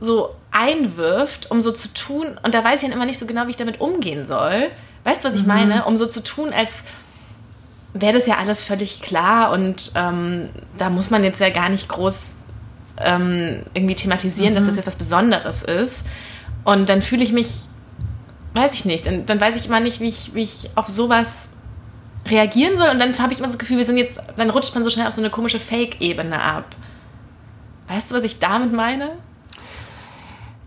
so 0.00 0.34
einwirft, 0.50 1.50
um 1.50 1.62
so 1.62 1.72
zu 1.72 1.94
tun. 1.94 2.38
Und 2.42 2.54
da 2.54 2.62
weiß 2.62 2.82
ich 2.82 2.88
dann 2.88 2.96
immer 2.96 3.06
nicht 3.06 3.18
so 3.18 3.26
genau, 3.26 3.46
wie 3.46 3.50
ich 3.50 3.56
damit 3.56 3.80
umgehen 3.80 4.26
soll, 4.26 4.70
Weißt 5.04 5.22
du, 5.22 5.28
was 5.28 5.36
ich 5.36 5.42
mhm. 5.42 5.48
meine? 5.48 5.84
Um 5.84 5.96
so 5.96 6.06
zu 6.06 6.22
tun, 6.22 6.52
als 6.52 6.82
wäre 7.92 8.14
das 8.14 8.26
ja 8.26 8.38
alles 8.38 8.64
völlig 8.64 9.02
klar 9.02 9.52
und 9.52 9.92
ähm, 9.94 10.48
da 10.76 10.90
muss 10.90 11.10
man 11.10 11.22
jetzt 11.22 11.38
ja 11.38 11.50
gar 11.50 11.68
nicht 11.68 11.88
groß 11.88 12.34
ähm, 12.98 13.64
irgendwie 13.72 13.94
thematisieren, 13.94 14.54
mhm. 14.54 14.56
dass 14.56 14.66
das 14.66 14.76
jetzt 14.76 14.86
was 14.86 14.96
Besonderes 14.96 15.62
ist. 15.62 16.04
Und 16.64 16.88
dann 16.88 17.02
fühle 17.02 17.22
ich 17.22 17.32
mich, 17.32 17.60
weiß 18.54 18.74
ich 18.74 18.84
nicht, 18.84 19.06
dann, 19.06 19.26
dann 19.26 19.40
weiß 19.40 19.56
ich 19.56 19.66
immer 19.66 19.80
nicht, 19.80 20.00
wie 20.00 20.08
ich, 20.08 20.34
wie 20.34 20.42
ich 20.42 20.70
auf 20.74 20.88
sowas 20.88 21.50
reagieren 22.26 22.78
soll. 22.78 22.88
Und 22.88 22.98
dann 22.98 23.16
habe 23.18 23.32
ich 23.32 23.38
immer 23.38 23.48
das 23.48 23.58
Gefühl, 23.58 23.78
wir 23.78 23.84
sind 23.84 23.98
jetzt, 23.98 24.18
dann 24.36 24.50
rutscht 24.50 24.74
man 24.74 24.84
so 24.84 24.90
schnell 24.90 25.06
auf 25.06 25.14
so 25.14 25.20
eine 25.20 25.30
komische 25.30 25.60
Fake-Ebene 25.60 26.40
ab. 26.40 26.64
Weißt 27.88 28.10
du, 28.10 28.14
was 28.14 28.24
ich 28.24 28.38
damit 28.38 28.72
meine? 28.72 29.10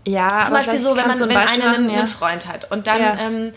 Ja, 0.06 0.44
zum 0.44 0.54
Beispiel 0.54 0.78
so, 0.78 0.96
wenn 0.96 1.06
man 1.06 1.18
wenn 1.18 1.36
einer 1.36 1.74
einen, 1.74 1.90
ja. 1.90 1.98
einen, 1.98 2.08
Freund 2.08 2.46
hat 2.46 2.70
und 2.70 2.86
dann 2.86 3.00
ja. 3.00 3.18
ähm, 3.20 3.52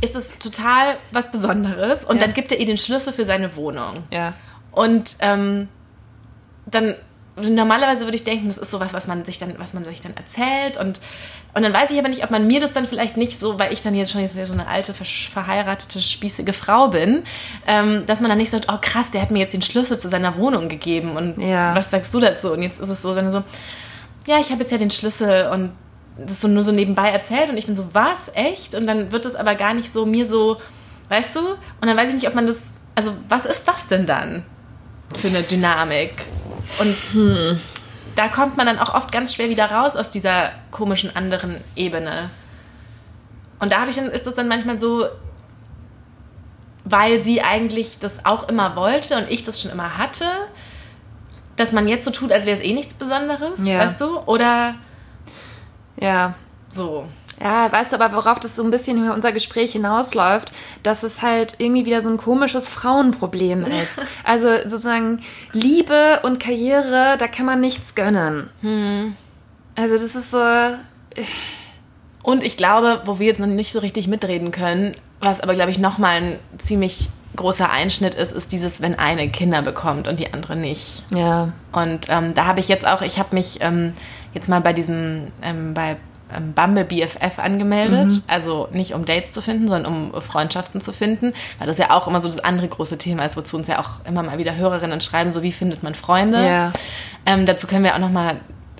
ist 0.00 0.16
es 0.16 0.36
total 0.38 0.96
was 1.12 1.30
Besonderes 1.30 2.04
und 2.04 2.16
ja. 2.16 2.22
dann 2.22 2.34
gibt 2.34 2.50
er 2.50 2.58
ihr 2.58 2.66
den 2.66 2.78
Schlüssel 2.78 3.12
für 3.12 3.24
seine 3.24 3.54
Wohnung. 3.54 4.02
Ja. 4.10 4.34
Und 4.72 5.16
ähm, 5.20 5.68
dann 6.66 6.96
normalerweise 7.36 8.04
würde 8.04 8.16
ich 8.16 8.24
denken, 8.24 8.48
das 8.48 8.58
ist 8.58 8.70
sowas, 8.70 8.92
was 8.92 9.06
man 9.06 9.24
sich 9.24 9.38
dann, 9.38 9.54
was 9.58 9.72
man 9.72 9.84
sich 9.84 10.00
dann 10.00 10.16
erzählt 10.16 10.76
und 10.76 11.00
und 11.54 11.62
dann 11.62 11.72
weiß 11.72 11.90
ich 11.90 11.98
aber 11.98 12.08
nicht, 12.08 12.24
ob 12.24 12.30
man 12.30 12.46
mir 12.46 12.60
das 12.60 12.72
dann 12.72 12.86
vielleicht 12.86 13.18
nicht 13.18 13.38
so, 13.38 13.58
weil 13.58 13.72
ich 13.72 13.82
dann 13.82 13.94
jetzt 13.94 14.10
schon 14.10 14.22
jetzt 14.22 14.32
so 14.32 14.52
eine 14.52 14.66
alte, 14.66 14.94
verheiratete, 14.94 16.00
spießige 16.00 16.54
Frau 16.54 16.88
bin, 16.88 17.24
ähm, 17.66 18.04
dass 18.06 18.20
man 18.20 18.30
dann 18.30 18.38
nicht 18.38 18.50
sagt, 18.50 18.66
oh 18.72 18.78
krass, 18.80 19.10
der 19.10 19.20
hat 19.20 19.30
mir 19.30 19.40
jetzt 19.40 19.52
den 19.52 19.60
Schlüssel 19.60 19.98
zu 19.98 20.08
seiner 20.08 20.38
Wohnung 20.38 20.68
gegeben 20.68 21.16
und 21.16 21.38
ja. 21.38 21.74
was 21.74 21.90
sagst 21.90 22.14
du 22.14 22.20
dazu? 22.20 22.52
Und 22.52 22.62
jetzt 22.62 22.80
ist 22.80 22.88
es 22.88 23.02
so, 23.02 23.14
wenn 23.16 23.30
so, 23.30 23.42
ja, 24.26 24.38
ich 24.40 24.50
habe 24.50 24.60
jetzt 24.60 24.72
ja 24.72 24.78
den 24.78 24.90
Schlüssel 24.90 25.48
und 25.48 25.72
das 26.16 26.40
so 26.40 26.48
nur 26.48 26.64
so 26.64 26.72
nebenbei 26.72 27.10
erzählt 27.10 27.50
und 27.50 27.58
ich 27.58 27.66
bin 27.66 27.76
so, 27.76 27.86
was, 27.92 28.30
echt? 28.34 28.74
Und 28.74 28.86
dann 28.86 29.12
wird 29.12 29.26
es 29.26 29.34
aber 29.34 29.54
gar 29.54 29.74
nicht 29.74 29.92
so 29.92 30.06
mir 30.06 30.26
so, 30.26 30.58
weißt 31.10 31.36
du? 31.36 31.40
Und 31.40 31.86
dann 31.86 31.96
weiß 31.96 32.10
ich 32.10 32.14
nicht, 32.14 32.28
ob 32.28 32.34
man 32.34 32.46
das, 32.46 32.60
also 32.94 33.12
was 33.28 33.44
ist 33.44 33.68
das 33.68 33.88
denn 33.88 34.06
dann 34.06 34.44
für 35.18 35.28
eine 35.28 35.42
Dynamik? 35.42 36.12
Und 36.78 36.96
hm, 37.12 37.60
da 38.14 38.28
kommt 38.28 38.56
man 38.56 38.66
dann 38.66 38.78
auch 38.78 38.94
oft 38.94 39.12
ganz 39.12 39.34
schwer 39.34 39.48
wieder 39.48 39.70
raus 39.70 39.96
aus 39.96 40.10
dieser 40.10 40.50
komischen 40.70 41.14
anderen 41.14 41.56
Ebene. 41.76 42.30
Und 43.58 43.72
da 43.72 43.80
habe 43.80 43.90
ich 43.90 43.96
dann, 43.96 44.10
ist 44.10 44.26
das 44.26 44.34
dann 44.34 44.48
manchmal 44.48 44.78
so, 44.78 45.06
weil 46.84 47.22
sie 47.22 47.42
eigentlich 47.42 47.98
das 47.98 48.24
auch 48.24 48.48
immer 48.48 48.76
wollte 48.76 49.16
und 49.16 49.30
ich 49.30 49.44
das 49.44 49.60
schon 49.60 49.70
immer 49.70 49.98
hatte, 49.98 50.26
dass 51.56 51.72
man 51.72 51.86
jetzt 51.86 52.04
so 52.04 52.10
tut, 52.10 52.32
als 52.32 52.44
wäre 52.44 52.56
es 52.56 52.62
eh 52.62 52.72
nichts 52.72 52.94
Besonderes, 52.94 53.64
ja. 53.64 53.78
weißt 53.78 54.00
du? 54.00 54.18
Oder 54.20 54.74
ja. 56.00 56.34
So. 56.68 57.06
Ja, 57.40 57.70
weißt 57.70 57.92
du 57.92 58.00
aber, 58.00 58.16
worauf 58.16 58.40
das 58.40 58.56
so 58.56 58.62
ein 58.62 58.70
bisschen 58.70 58.98
über 58.98 59.14
unser 59.14 59.32
Gespräch 59.32 59.72
hinausläuft, 59.72 60.52
dass 60.82 61.02
es 61.02 61.22
halt 61.22 61.56
irgendwie 61.58 61.86
wieder 61.86 62.00
so 62.00 62.08
ein 62.08 62.16
komisches 62.16 62.68
Frauenproblem 62.68 63.64
ist. 63.82 64.00
also 64.24 64.48
sozusagen 64.64 65.22
Liebe 65.52 66.20
und 66.22 66.40
Karriere, 66.40 67.16
da 67.18 67.26
kann 67.26 67.46
man 67.46 67.60
nichts 67.60 67.94
gönnen. 67.94 68.50
Hm. 68.60 69.16
Also 69.74 69.96
das 69.96 70.14
ist 70.14 70.30
so. 70.30 70.38
Äh. 70.38 70.76
Und 72.22 72.44
ich 72.44 72.56
glaube, 72.56 73.02
wo 73.04 73.18
wir 73.18 73.26
jetzt 73.26 73.40
noch 73.40 73.46
nicht 73.46 73.72
so 73.72 73.80
richtig 73.80 74.06
mitreden 74.06 74.52
können, 74.52 74.94
was 75.18 75.40
aber, 75.40 75.54
glaube 75.54 75.70
ich, 75.70 75.78
nochmal 75.78 76.16
ein 76.16 76.38
ziemlich 76.58 77.08
großer 77.36 77.70
Einschnitt 77.70 78.14
ist, 78.14 78.32
ist 78.32 78.52
dieses, 78.52 78.82
wenn 78.82 78.98
eine 78.98 79.28
Kinder 79.28 79.62
bekommt 79.62 80.06
und 80.06 80.20
die 80.20 80.32
andere 80.32 80.56
nicht. 80.56 81.02
Ja. 81.14 81.52
Und 81.72 82.08
ähm, 82.10 82.34
da 82.34 82.46
habe 82.46 82.60
ich 82.60 82.68
jetzt 82.68 82.86
auch, 82.86 83.02
ich 83.02 83.18
habe 83.18 83.34
mich 83.34 83.58
ähm, 83.60 83.94
jetzt 84.34 84.48
mal 84.48 84.60
bei 84.60 84.72
diesem, 84.72 85.28
ähm, 85.42 85.74
bei 85.74 85.96
Bumble 86.54 86.84
BFF 86.84 87.38
angemeldet. 87.38 88.12
Mhm. 88.12 88.22
Also 88.26 88.68
nicht 88.72 88.94
um 88.94 89.04
Dates 89.04 89.32
zu 89.32 89.42
finden, 89.42 89.68
sondern 89.68 90.12
um 90.12 90.20
Freundschaften 90.20 90.80
zu 90.80 90.92
finden, 90.92 91.32
weil 91.58 91.66
das 91.66 91.78
ja 91.78 91.90
auch 91.90 92.06
immer 92.06 92.20
so 92.20 92.28
das 92.28 92.42
andere 92.42 92.68
große 92.68 92.98
Thema 92.98 93.24
ist, 93.24 93.36
wozu 93.36 93.56
uns 93.56 93.68
ja 93.68 93.78
auch 93.78 94.06
immer 94.06 94.22
mal 94.22 94.38
wieder 94.38 94.56
Hörerinnen 94.56 95.00
schreiben, 95.00 95.32
so 95.32 95.42
wie 95.42 95.52
findet 95.52 95.82
man 95.82 95.94
Freunde. 95.94 96.46
Ja. 96.46 96.72
Ähm, 97.26 97.46
dazu 97.46 97.66
können 97.66 97.84
wir 97.84 97.94
auch 97.94 98.00
noch 98.00 98.10
mal 98.10 98.36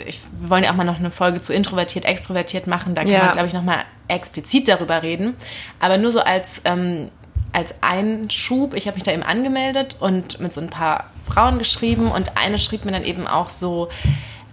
ich, 0.07 0.21
wir 0.41 0.51
wollen 0.51 0.65
ja 0.65 0.71
auch 0.71 0.77
mal 0.77 0.85
noch 0.85 0.99
eine 0.99 1.11
Folge 1.11 1.43
zu 1.43 1.53
introvertiert, 1.53 2.05
extrovertiert 2.05 2.67
machen. 2.67 2.95
Da 2.95 3.03
kann 3.03 3.12
ja. 3.12 3.25
man, 3.25 3.33
glaube 3.33 3.49
ich, 3.49 3.55
noch 3.55 3.62
mal 3.62 3.85
explizit 4.09 4.69
darüber 4.69 5.03
reden. 5.03 5.37
Aber 5.81 5.99
nur 5.99 6.11
so 6.11 6.21
als, 6.21 6.62
ähm, 6.65 7.11
als 7.53 7.75
Einschub, 7.83 8.75
ich 8.75 8.87
habe 8.87 8.95
mich 8.95 9.05
da 9.05 9.12
eben 9.12 9.23
angemeldet 9.23 9.97
und 10.01 10.41
mit 10.41 10.53
so 10.53 10.61
ein 10.61 10.71
paar 10.71 11.11
Frauen 11.29 11.59
geschrieben 11.59 12.11
und 12.11 12.37
eine 12.37 12.59
schrieb 12.59 12.85
mir 12.85 12.93
dann 12.93 13.05
eben 13.05 13.27
auch 13.27 13.49
so, 13.49 13.88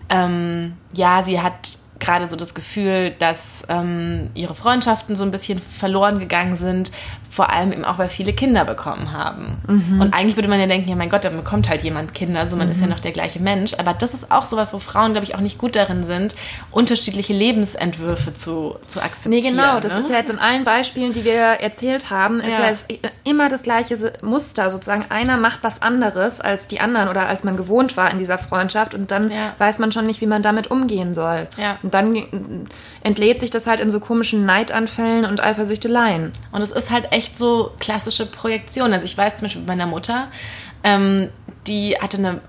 ähm, 0.10 0.76
ja, 0.94 1.24
sie 1.24 1.42
hat 1.42 1.78
gerade 2.00 2.28
so 2.28 2.36
das 2.36 2.54
Gefühl, 2.54 3.12
dass 3.20 3.64
ähm, 3.70 4.30
ihre 4.34 4.56
Freundschaften 4.56 5.16
so 5.16 5.24
ein 5.24 5.32
bisschen 5.32 5.60
verloren 5.60 6.20
gegangen 6.20 6.58
sind, 6.58 6.92
vor 7.30 7.52
allem 7.52 7.72
eben 7.72 7.86
auch, 7.86 8.00
weil 8.00 8.10
viele 8.10 8.34
Kinder 8.34 8.66
bekommen 8.66 9.14
haben. 9.14 9.58
Mhm. 9.68 10.02
Und 10.02 10.14
eigentlich 10.14 10.36
würde 10.36 10.48
man 10.48 10.60
ja 10.60 10.66
denken, 10.66 10.90
ja 10.90 10.96
mein 10.96 11.10
Gott, 11.10 11.24
da 11.24 11.30
bekommt 11.30 11.70
halt 11.70 11.84
jemand 11.84 12.16
Kinder, 12.16 12.40
also 12.40 12.56
man 12.56 12.68
mhm. 12.68 12.72
ist 12.72 12.80
ja 12.80 12.88
mhm. 12.88 12.94
noch 12.94 13.00
der 13.00 13.12
gleiche 13.12 13.40
Mensch. 13.40 13.76
Aber 13.78 13.94
das 13.94 14.16
ist 14.16 14.32
auch 14.32 14.46
sowas, 14.46 14.74
wo 14.74 14.80
Frauen, 14.80 15.12
glaube 15.12 15.26
ich, 15.26 15.36
auch 15.36 15.40
nicht 15.40 15.60
gut 15.60 15.76
darin 15.76 16.04
sind, 16.04 16.36
unterschiedliche 16.72 17.34
Lebensentwürfe 17.34 18.34
zu, 18.34 18.78
zu 18.88 19.02
akzeptieren. 19.02 19.44
Nee, 19.44 19.50
genau, 19.50 19.80
das 19.80 19.94
ne? 19.94 20.00
ist 20.00 20.10
ja 20.10 20.18
jetzt 20.18 20.32
in 20.32 20.40
allen 20.40 20.64
Beispielen, 20.64 21.14
die 21.14 21.24
wir 21.24 21.34
erzählt 21.34 22.10
haben, 22.10 22.40
ist 22.40 22.50
ja, 22.50 22.70
ja 22.70 23.10
immer 23.24 23.48
das 23.48 23.62
gleiche 23.62 24.14
Muster. 24.24 24.72
Sozusagen 24.72 25.06
einer 25.10 25.38
macht 25.38 25.60
was 25.62 25.84
anderes 25.84 26.42
als 26.42 26.68
die 26.68 26.80
anderen 26.80 27.10
oder 27.10 27.28
als 27.28 27.44
man 27.44 27.58
gewohnt 27.58 27.96
war 27.96 28.10
in 28.10 28.18
dieser 28.18 28.40
Freundschaft 28.40 28.96
und 28.96 29.12
dann 29.12 29.30
ja. 29.30 29.54
weiß 29.60 29.78
man 29.80 29.92
schon 29.92 30.08
nicht, 30.08 30.22
wie 30.22 30.28
man 30.28 30.42
damit 30.42 30.72
umgehen 30.72 31.14
soll. 31.14 31.48
Ja. 31.58 31.78
Und 31.84 31.94
dann 31.94 32.68
entlädt 33.04 33.40
sich 33.40 33.52
das 33.52 33.68
halt 33.68 33.82
in 33.82 33.92
so 33.92 34.00
komischen 34.00 34.46
Neidanfällen 34.46 35.26
und 35.26 35.44
Eifersüchteleien. 35.44 36.32
Und 36.52 36.62
es 36.62 36.72
ist 36.72 36.90
halt 36.90 37.12
echt 37.12 37.19
so 37.28 37.72
klassische 37.80 38.26
Projektion. 38.26 38.94
Also 38.94 39.06
ich 39.06 39.18
weiß 39.18 39.38
zum 39.38 39.46
Beispiel 39.46 39.64
bei 39.64 39.76
meiner 39.76 39.88
Mutter, 39.88 40.28
ähm, 40.84 41.30
die 41.68 41.96
hatte 42.00 42.18
eine 42.18 42.42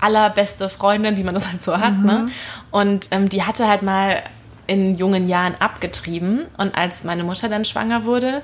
allerbeste 0.00 0.68
Freundin, 0.68 1.16
wie 1.16 1.24
man 1.24 1.34
das 1.34 1.48
halt 1.48 1.62
so 1.62 1.78
hat, 1.78 1.94
mhm. 1.94 2.06
ne? 2.06 2.28
Und 2.70 3.08
ähm, 3.10 3.28
die 3.28 3.42
hatte 3.42 3.66
halt 3.66 3.82
mal 3.82 4.22
in 4.66 4.96
jungen 4.96 5.28
Jahren 5.28 5.54
abgetrieben. 5.58 6.46
Und 6.56 6.76
als 6.76 7.02
meine 7.04 7.24
Mutter 7.24 7.48
dann 7.48 7.64
schwanger 7.64 8.04
wurde, 8.04 8.42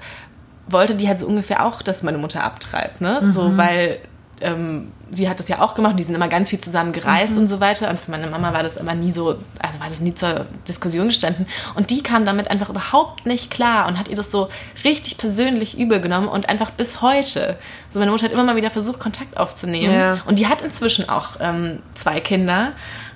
wollte 0.66 0.94
die 0.94 1.06
halt 1.06 1.18
so 1.18 1.26
ungefähr 1.26 1.64
auch, 1.64 1.82
dass 1.82 2.02
meine 2.02 2.18
Mutter 2.18 2.42
abtreibt, 2.42 3.00
ne? 3.00 3.20
Mhm. 3.22 3.30
So, 3.30 3.56
weil 3.56 4.00
ähm, 4.44 4.92
sie 5.10 5.28
hat 5.28 5.40
das 5.40 5.48
ja 5.48 5.60
auch 5.60 5.74
gemacht, 5.74 5.98
die 5.98 6.02
sind 6.02 6.14
immer 6.14 6.28
ganz 6.28 6.50
viel 6.50 6.60
zusammen 6.60 6.92
gereist 6.92 7.32
mhm. 7.32 7.40
und 7.40 7.48
so 7.48 7.60
weiter. 7.60 7.90
Und 7.90 7.98
für 7.98 8.10
meine 8.10 8.26
Mama 8.26 8.52
war 8.52 8.62
das 8.62 8.76
immer 8.76 8.94
nie 8.94 9.12
so, 9.12 9.30
also 9.58 9.80
war 9.80 9.88
das 9.88 10.00
nie 10.00 10.14
zur 10.14 10.46
Diskussion 10.68 11.08
gestanden. 11.08 11.46
Und 11.74 11.90
die 11.90 12.02
kam 12.02 12.24
damit 12.24 12.50
einfach 12.50 12.68
überhaupt 12.68 13.26
nicht 13.26 13.50
klar 13.50 13.88
und 13.88 13.98
hat 13.98 14.08
ihr 14.08 14.16
das 14.16 14.30
so 14.30 14.48
richtig 14.84 15.18
persönlich 15.18 15.78
übel 15.78 16.00
genommen 16.00 16.28
und 16.28 16.48
einfach 16.48 16.70
bis 16.70 17.02
heute. 17.02 17.56
So 17.90 17.98
meine 17.98 18.10
Mutter 18.10 18.26
hat 18.26 18.32
immer 18.32 18.44
mal 18.44 18.56
wieder 18.56 18.70
versucht, 18.70 19.00
Kontakt 19.00 19.36
aufzunehmen. 19.36 19.94
Ja. 19.94 20.18
Und 20.26 20.38
die 20.38 20.46
hat 20.46 20.62
inzwischen 20.62 21.08
auch 21.08 21.36
ähm, 21.40 21.80
zwei 21.94 22.20
Kinder. 22.20 22.72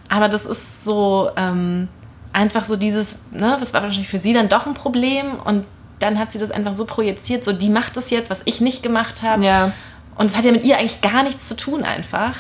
Aber 0.09 0.29
das 0.29 0.47
ist 0.47 0.85
so 0.85 1.31
ähm, 1.37 1.89
einfach 2.33 2.65
so 2.65 2.77
dieses, 2.77 3.19
ne, 3.31 3.57
das 3.61 3.75
war 3.75 3.83
wahrscheinlich 3.83 4.09
für 4.09 4.19
sie 4.19 4.33
dann 4.33 4.49
doch 4.49 4.67
ein 4.67 4.75
Problem 4.75 5.35
und 5.45 5.65
dann 5.99 6.19
hat 6.19 6.33
sie 6.33 6.39
das 6.39 6.51
einfach 6.51 6.75
so 6.75 6.85
projiziert, 6.85 7.45
so 7.45 7.53
die 7.53 7.69
macht 7.69 7.97
das 7.97 8.11
jetzt, 8.11 8.31
was 8.31 8.43
ich 8.45 8.61
nicht 8.61 8.83
gemacht 8.83 9.23
habe. 9.23 9.45
Ja. 9.45 9.73
Und 10.19 10.27
es 10.27 10.37
hat 10.37 10.45
ja 10.45 10.53
mit 10.53 10.65
ihr 10.65 10.77
eigentlich 10.77 11.01
gar 11.01 11.23
nichts 11.23 11.49
zu 11.49 11.57
tun 11.57 11.85
einfach. 11.85 12.35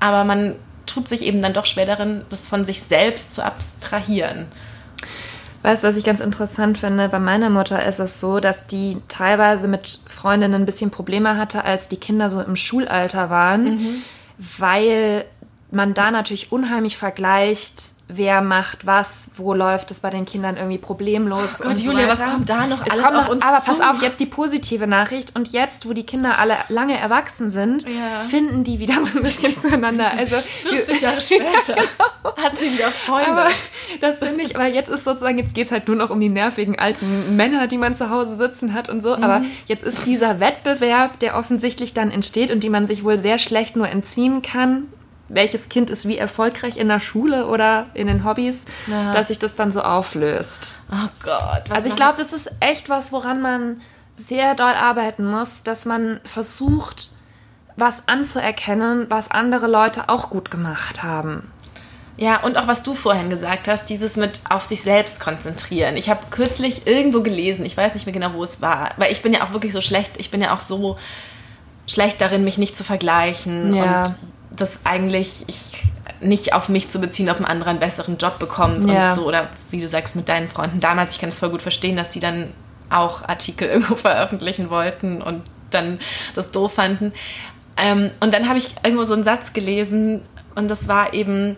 Aber 0.00 0.24
man 0.24 0.54
tut 0.86 1.08
sich 1.08 1.22
eben 1.22 1.42
dann 1.42 1.52
doch 1.52 1.66
schwer 1.66 1.84
darin, 1.86 2.24
das 2.30 2.48
von 2.48 2.64
sich 2.64 2.82
selbst 2.82 3.34
zu 3.34 3.44
abstrahieren. 3.44 4.46
Weißt 5.62 5.82
du, 5.82 5.88
was 5.88 5.96
ich 5.96 6.04
ganz 6.04 6.20
interessant 6.20 6.78
finde? 6.78 7.08
Bei 7.08 7.18
meiner 7.18 7.50
Mutter 7.50 7.84
ist 7.84 7.98
es 7.98 8.20
so, 8.20 8.38
dass 8.38 8.68
die 8.68 8.98
teilweise 9.08 9.66
mit 9.66 10.00
Freundinnen 10.06 10.62
ein 10.62 10.66
bisschen 10.66 10.92
Probleme 10.92 11.36
hatte, 11.36 11.64
als 11.64 11.88
die 11.88 11.96
Kinder 11.96 12.30
so 12.30 12.40
im 12.40 12.54
Schulalter 12.54 13.30
waren, 13.30 13.64
mhm. 13.64 14.02
weil 14.58 15.24
man 15.72 15.92
da 15.94 16.12
natürlich 16.12 16.52
unheimlich 16.52 16.96
vergleicht, 16.96 17.82
wer 18.08 18.40
macht 18.40 18.86
was, 18.86 19.30
wo 19.34 19.52
läuft 19.52 19.90
es 19.90 20.00
bei 20.00 20.10
den 20.10 20.26
Kindern 20.26 20.56
irgendwie 20.56 20.78
problemlos. 20.78 21.60
Oh 21.60 21.64
Gott, 21.64 21.72
und 21.72 21.76
so 21.78 21.90
Julia, 21.90 22.08
weiter. 22.08 22.20
was 22.20 22.30
kommt 22.30 22.48
da 22.48 22.66
noch 22.66 22.86
es 22.86 22.92
alles 22.92 23.04
kommt 23.04 23.40
noch, 23.40 23.46
Aber 23.46 23.64
zu? 23.64 23.72
pass 23.72 23.80
auf, 23.80 24.00
jetzt 24.00 24.20
die 24.20 24.26
positive 24.26 24.86
Nachricht. 24.86 25.34
Und 25.34 25.48
jetzt, 25.48 25.88
wo 25.88 25.92
die 25.92 26.04
Kinder 26.04 26.38
alle 26.38 26.54
lange 26.68 26.96
erwachsen 26.96 27.50
sind, 27.50 27.82
ja. 27.82 28.22
finden 28.22 28.62
die 28.62 28.78
wieder 28.78 28.94
so 29.04 29.18
ein 29.18 29.24
bisschen 29.24 29.58
zueinander. 29.58 30.12
Also 30.16 30.36
40 30.36 31.00
Jahre 31.00 31.20
später 31.20 31.74
genau. 31.74 32.36
hat 32.36 32.58
sie 32.58 32.72
wieder 32.72 32.92
Freunde. 32.92 33.30
Aber 33.32 33.48
das 34.00 34.18
finde 34.18 34.44
ich, 34.44 34.54
aber 34.54 34.66
jetzt 34.66 34.88
ist 34.88 35.04
sozusagen, 35.04 35.38
jetzt 35.38 35.54
geht 35.54 35.66
es 35.66 35.72
halt 35.72 35.88
nur 35.88 35.96
noch 35.96 36.10
um 36.10 36.20
die 36.20 36.28
nervigen 36.28 36.78
alten 36.78 37.34
Männer, 37.34 37.66
die 37.66 37.78
man 37.78 37.96
zu 37.96 38.10
Hause 38.10 38.36
sitzen 38.36 38.72
hat 38.72 38.88
und 38.88 39.00
so. 39.00 39.16
Mhm. 39.16 39.24
Aber 39.24 39.44
jetzt 39.66 39.82
ist 39.82 40.06
dieser 40.06 40.38
Wettbewerb, 40.38 41.18
der 41.18 41.36
offensichtlich 41.36 41.92
dann 41.92 42.12
entsteht 42.12 42.52
und 42.52 42.62
die 42.62 42.70
man 42.70 42.86
sich 42.86 43.02
wohl 43.02 43.18
sehr 43.18 43.38
schlecht 43.38 43.74
nur 43.74 43.88
entziehen 43.88 44.42
kann, 44.42 44.86
welches 45.28 45.68
Kind 45.68 45.90
ist 45.90 46.06
wie 46.06 46.18
erfolgreich 46.18 46.76
in 46.76 46.88
der 46.88 47.00
Schule 47.00 47.46
oder 47.46 47.86
in 47.94 48.06
den 48.06 48.24
Hobbys, 48.24 48.64
ja. 48.86 49.12
dass 49.12 49.28
sich 49.28 49.38
das 49.38 49.54
dann 49.54 49.72
so 49.72 49.82
auflöst. 49.82 50.72
Oh 50.90 51.08
Gott. 51.24 51.70
also 51.70 51.88
ich 51.88 51.96
glaube, 51.96 52.18
das 52.18 52.32
ist 52.32 52.50
echt 52.60 52.88
was, 52.88 53.12
woran 53.12 53.42
man 53.42 53.80
sehr 54.14 54.54
doll 54.54 54.74
arbeiten 54.74 55.26
muss, 55.26 55.62
dass 55.62 55.84
man 55.84 56.20
versucht, 56.24 57.10
was 57.76 58.08
anzuerkennen, 58.08 59.06
was 59.10 59.30
andere 59.30 59.66
Leute 59.66 60.08
auch 60.08 60.30
gut 60.30 60.50
gemacht 60.50 61.02
haben. 61.02 61.50
Ja, 62.18 62.42
und 62.42 62.56
auch 62.56 62.66
was 62.66 62.82
du 62.82 62.94
vorhin 62.94 63.28
gesagt 63.28 63.68
hast, 63.68 63.90
dieses 63.90 64.16
mit 64.16 64.40
auf 64.48 64.64
sich 64.64 64.80
selbst 64.80 65.20
konzentrieren. 65.20 65.98
Ich 65.98 66.08
habe 66.08 66.20
kürzlich 66.30 66.86
irgendwo 66.86 67.20
gelesen, 67.20 67.66
ich 67.66 67.76
weiß 67.76 67.92
nicht 67.92 68.06
mehr 68.06 68.14
genau, 68.14 68.32
wo 68.32 68.42
es 68.42 68.62
war, 68.62 68.92
weil 68.96 69.12
ich 69.12 69.20
bin 69.20 69.34
ja 69.34 69.44
auch 69.44 69.52
wirklich 69.52 69.72
so 69.74 69.82
schlecht, 69.82 70.12
ich 70.16 70.30
bin 70.30 70.40
ja 70.40 70.54
auch 70.54 70.60
so 70.60 70.96
schlecht 71.86 72.20
darin, 72.22 72.42
mich 72.42 72.56
nicht 72.56 72.74
zu 72.76 72.84
vergleichen 72.84 73.74
Ja. 73.74 74.04
und 74.04 74.14
das 74.56 74.80
eigentlich 74.84 75.44
ich 75.46 75.72
nicht 76.20 76.54
auf 76.54 76.68
mich 76.68 76.88
zu 76.88 76.98
beziehen, 77.00 77.28
ob 77.30 77.38
ein 77.38 77.44
anderer 77.44 77.70
einen 77.70 77.78
besseren 77.78 78.16
Job 78.16 78.38
bekommt 78.38 78.88
Ja. 78.88 79.10
und 79.10 79.14
so 79.14 79.26
oder 79.26 79.48
wie 79.70 79.80
du 79.80 79.88
sagst 79.88 80.16
mit 80.16 80.28
deinen 80.28 80.48
Freunden 80.48 80.80
damals, 80.80 81.12
ich 81.12 81.18
kann 81.20 81.28
es 81.28 81.38
voll 81.38 81.50
gut 81.50 81.62
verstehen, 81.62 81.96
dass 81.96 82.10
die 82.10 82.20
dann 82.20 82.52
auch 82.90 83.28
Artikel 83.28 83.68
irgendwo 83.72 83.96
veröffentlichen 83.96 84.70
wollten 84.70 85.20
und 85.22 85.42
dann 85.70 85.98
das 86.34 86.50
doof 86.50 86.74
fanden. 86.74 87.12
Ähm, 87.76 88.10
und 88.20 88.32
dann 88.32 88.48
habe 88.48 88.58
ich 88.58 88.74
irgendwo 88.82 89.04
so 89.04 89.14
einen 89.14 89.24
Satz 89.24 89.52
gelesen 89.52 90.22
und 90.54 90.68
das 90.68 90.88
war 90.88 91.12
eben 91.12 91.56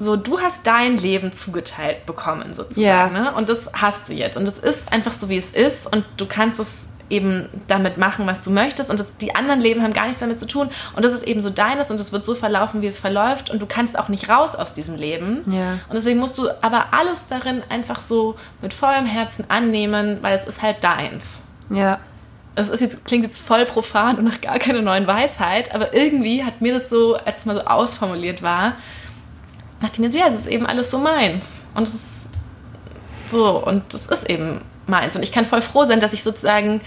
so, 0.00 0.16
du 0.16 0.40
hast 0.40 0.66
dein 0.66 0.96
Leben 0.96 1.32
zugeteilt 1.32 2.06
bekommen 2.06 2.54
sozusagen. 2.54 2.84
Ja. 2.84 3.08
Ne? 3.08 3.32
Und 3.34 3.48
das 3.50 3.68
hast 3.74 4.08
du 4.08 4.14
jetzt. 4.14 4.36
Und 4.38 4.48
es 4.48 4.56
ist 4.58 4.90
einfach 4.92 5.12
so, 5.12 5.28
wie 5.28 5.36
es 5.36 5.50
ist 5.50 5.86
und 5.86 6.04
du 6.16 6.24
kannst 6.26 6.58
es 6.58 6.68
eben 7.10 7.48
damit 7.66 7.98
machen, 7.98 8.26
was 8.26 8.40
du 8.40 8.50
möchtest 8.50 8.88
und 8.88 8.98
das, 8.98 9.16
die 9.18 9.34
anderen 9.34 9.60
Leben 9.60 9.82
haben 9.82 9.92
gar 9.92 10.06
nichts 10.06 10.20
damit 10.20 10.38
zu 10.38 10.46
tun 10.46 10.70
und 10.94 11.04
das 11.04 11.12
ist 11.12 11.24
eben 11.24 11.42
so 11.42 11.50
deines 11.50 11.90
und 11.90 12.00
es 12.00 12.12
wird 12.12 12.24
so 12.24 12.34
verlaufen, 12.34 12.80
wie 12.82 12.86
es 12.86 12.98
verläuft 12.98 13.50
und 13.50 13.60
du 13.60 13.66
kannst 13.66 13.98
auch 13.98 14.08
nicht 14.08 14.28
raus 14.28 14.54
aus 14.54 14.74
diesem 14.74 14.96
Leben. 14.96 15.42
Ja. 15.46 15.72
Und 15.88 15.94
deswegen 15.94 16.20
musst 16.20 16.38
du 16.38 16.48
aber 16.62 16.86
alles 16.92 17.26
darin 17.28 17.62
einfach 17.68 18.00
so 18.00 18.36
mit 18.62 18.72
vollem 18.72 19.06
Herzen 19.06 19.44
annehmen, 19.48 20.18
weil 20.22 20.36
es 20.36 20.44
ist 20.44 20.62
halt 20.62 20.82
deins. 20.82 21.42
Ja. 21.68 21.98
Es 22.54 22.68
ist 22.68 22.80
jetzt, 22.80 23.04
klingt 23.04 23.24
jetzt 23.24 23.40
voll 23.40 23.64
profan 23.64 24.16
und 24.16 24.24
nach 24.24 24.40
gar 24.40 24.58
keiner 24.58 24.82
neuen 24.82 25.06
Weisheit, 25.06 25.74
aber 25.74 25.94
irgendwie 25.94 26.44
hat 26.44 26.60
mir 26.60 26.74
das 26.74 26.88
so, 26.88 27.16
als 27.16 27.40
es 27.40 27.46
mal 27.46 27.54
so 27.54 27.62
ausformuliert 27.62 28.42
war, 28.42 28.74
dachte 29.80 29.94
ich 29.94 29.98
mir 30.00 30.12
so, 30.12 30.18
ja, 30.18 30.28
das 30.28 30.40
ist 30.40 30.48
eben 30.48 30.66
alles 30.66 30.90
so 30.90 30.98
meins. 30.98 31.64
Und 31.74 31.84
es 31.84 31.94
ist 31.94 32.28
so, 33.28 33.64
und 33.64 33.94
das 33.94 34.06
ist 34.06 34.28
eben 34.28 34.62
meins. 34.90 35.16
Und 35.16 35.22
ich 35.22 35.32
kann 35.32 35.46
voll 35.46 35.62
froh 35.62 35.84
sein, 35.86 36.00
dass 36.00 36.12
ich 36.12 36.22
sozusagen, 36.22 36.80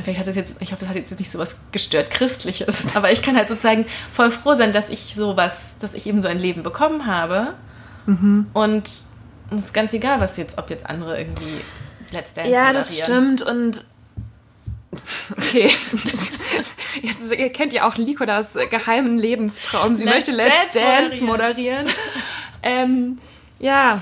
vielleicht 0.00 0.20
hat 0.20 0.26
das 0.28 0.36
jetzt, 0.36 0.54
ich 0.60 0.70
hoffe, 0.72 0.80
das 0.80 0.88
hat 0.90 0.96
jetzt 0.96 1.18
nicht 1.18 1.30
so 1.30 1.38
was 1.38 1.56
gestört 1.72 2.10
Christliches, 2.10 2.84
aber 2.94 3.10
ich 3.12 3.22
kann 3.22 3.36
halt 3.36 3.48
sozusagen 3.48 3.86
voll 4.12 4.30
froh 4.30 4.54
sein, 4.54 4.72
dass 4.72 4.90
ich 4.90 5.14
sowas, 5.14 5.74
dass 5.80 5.94
ich 5.94 6.06
eben 6.06 6.20
so 6.22 6.28
ein 6.28 6.38
Leben 6.38 6.62
bekommen 6.62 7.06
habe. 7.06 7.54
Und 8.06 8.84
es 9.50 9.64
ist 9.64 9.74
ganz 9.74 9.92
egal, 9.92 10.18
was 10.20 10.38
jetzt, 10.38 10.56
ob 10.56 10.70
jetzt 10.70 10.86
andere 10.86 11.18
irgendwie 11.18 11.60
Let's 12.10 12.32
Dance 12.32 12.50
Ja, 12.50 12.72
das 12.72 12.90
moderieren. 12.98 13.36
stimmt 13.36 13.42
und 13.42 13.84
okay. 15.36 15.70
Jetzt 17.02 17.32
ihr 17.34 17.52
kennt 17.52 17.74
ja 17.74 17.86
auch 17.86 17.96
Likodas 17.96 18.56
geheimen 18.70 19.18
Lebenstraum. 19.18 19.94
Sie 19.94 20.04
Let's 20.04 20.14
möchte 20.14 20.30
Let's 20.32 20.72
Dance 20.72 20.78
Dance 20.80 21.24
moderieren. 21.24 21.86
ähm, 22.62 23.18
ja, 23.58 24.00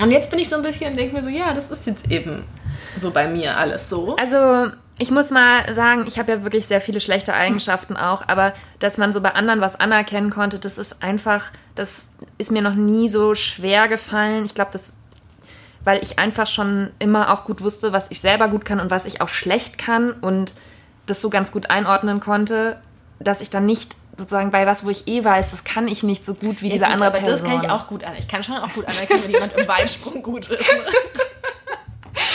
Und 0.00 0.10
jetzt 0.10 0.30
bin 0.30 0.38
ich 0.38 0.48
so 0.48 0.56
ein 0.56 0.62
bisschen 0.62 0.90
und 0.90 0.96
denke 0.96 1.14
mir 1.14 1.22
so, 1.22 1.28
ja, 1.28 1.52
das 1.52 1.70
ist 1.70 1.86
jetzt 1.86 2.10
eben 2.10 2.44
so 2.98 3.10
bei 3.10 3.28
mir 3.28 3.56
alles 3.56 3.88
so. 3.88 4.16
also 4.16 4.72
ich 4.98 5.10
muss 5.10 5.30
mal 5.30 5.72
sagen, 5.72 6.04
ich 6.06 6.18
habe 6.18 6.32
ja 6.32 6.42
wirklich 6.42 6.66
sehr 6.66 6.80
viele 6.80 7.00
schlechte 7.00 7.32
Eigenschaften 7.32 7.96
auch, 7.96 8.28
aber 8.28 8.52
dass 8.80 8.98
man 8.98 9.14
so 9.14 9.22
bei 9.22 9.34
anderen 9.34 9.62
was 9.62 9.76
anerkennen 9.76 10.28
konnte, 10.28 10.58
das 10.58 10.76
ist 10.76 11.02
einfach, 11.02 11.50
das 11.74 12.08
ist 12.36 12.50
mir 12.50 12.60
noch 12.60 12.74
nie 12.74 13.08
so 13.08 13.34
schwer 13.34 13.88
gefallen. 13.88 14.44
Ich 14.44 14.54
glaube, 14.54 14.72
das 14.72 14.98
weil 15.84 16.02
ich 16.02 16.18
einfach 16.18 16.46
schon 16.46 16.90
immer 16.98 17.32
auch 17.32 17.44
gut 17.44 17.62
wusste, 17.62 17.92
was 17.92 18.10
ich 18.10 18.20
selber 18.20 18.48
gut 18.48 18.64
kann 18.64 18.80
und 18.80 18.90
was 18.90 19.06
ich 19.06 19.20
auch 19.20 19.28
schlecht 19.28 19.78
kann 19.78 20.12
und 20.12 20.52
das 21.06 21.20
so 21.20 21.30
ganz 21.30 21.52
gut 21.52 21.70
einordnen 21.70 22.20
konnte, 22.20 22.78
dass 23.18 23.40
ich 23.40 23.50
dann 23.50 23.66
nicht 23.66 23.96
sozusagen 24.20 24.50
bei 24.50 24.66
was, 24.66 24.84
wo 24.84 24.90
ich 24.90 25.08
eh 25.08 25.24
weiß, 25.24 25.50
das 25.50 25.64
kann 25.64 25.88
ich 25.88 26.02
nicht 26.02 26.24
so 26.24 26.34
gut 26.34 26.62
wie 26.62 26.68
diese 26.68 26.84
gut, 26.84 26.92
andere 26.92 27.08
aber 27.08 27.18
Person. 27.18 27.32
das 27.32 27.44
kann 27.44 27.64
ich 27.64 27.70
auch 27.70 27.86
gut 27.88 28.04
an. 28.04 28.14
Ich 28.18 28.28
kann 28.28 28.44
schon 28.44 28.56
auch 28.56 28.72
gut 28.72 28.86
anerkennen, 28.86 29.24
wenn 29.24 29.30
jemand 29.30 29.56
im 29.56 29.68
Weitsprung 29.68 30.22
gut 30.22 30.48
ist. 30.48 30.64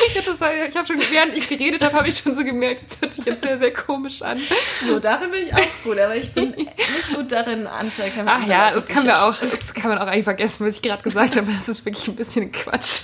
Ich 0.07 0.25
habe 0.41 0.53
ich 0.69 0.75
hab 0.75 0.87
schon, 0.87 0.97
während 0.97 1.35
ich 1.35 1.47
geredet 1.47 1.83
habe, 1.83 1.95
habe 1.95 2.07
ich 2.07 2.17
schon 2.17 2.33
so 2.33 2.43
gemerkt, 2.43 2.81
das 2.81 3.01
hört 3.01 3.13
sich 3.13 3.25
jetzt 3.25 3.41
sehr, 3.41 3.57
sehr 3.57 3.73
komisch 3.73 4.21
an. 4.21 4.39
So, 4.85 4.99
darin 4.99 5.31
bin 5.31 5.43
ich 5.43 5.53
auch 5.53 5.59
gut, 5.83 5.99
aber 5.99 6.15
ich 6.15 6.33
bin 6.33 6.51
nicht 6.51 7.13
gut 7.13 7.31
darin 7.31 7.67
anzuerkennen. 7.67 8.27
Ach 8.27 8.45
ja, 8.47 8.65
Leute 8.65 8.75
das 8.75 8.87
kann, 8.87 9.03
sich 9.03 9.11
auch, 9.11 9.35
das 9.35 9.73
kann 9.73 9.89
man 9.89 9.99
auch 9.99 10.07
eigentlich 10.07 10.23
vergessen, 10.23 10.65
was 10.65 10.75
ich 10.75 10.81
gerade 10.81 11.03
gesagt 11.03 11.35
habe. 11.35 11.51
Das 11.51 11.67
ist 11.67 11.85
wirklich 11.85 12.07
ein 12.07 12.15
bisschen 12.15 12.51
Quatsch. 12.51 13.01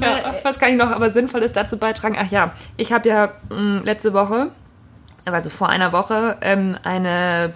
Ja, 0.00 0.34
was 0.42 0.58
kann 0.58 0.72
ich 0.72 0.76
noch 0.76 0.90
aber 0.90 1.10
Sinnvolles 1.10 1.52
dazu 1.52 1.76
beitragen? 1.76 2.16
Ach 2.18 2.30
ja, 2.30 2.52
ich 2.76 2.92
habe 2.92 3.08
ja 3.08 3.34
mh, 3.50 3.82
letzte 3.84 4.12
Woche, 4.12 4.50
also 5.24 5.50
vor 5.50 5.68
einer 5.68 5.92
Woche, 5.92 6.36
ähm, 6.40 6.76
eine 6.82 7.54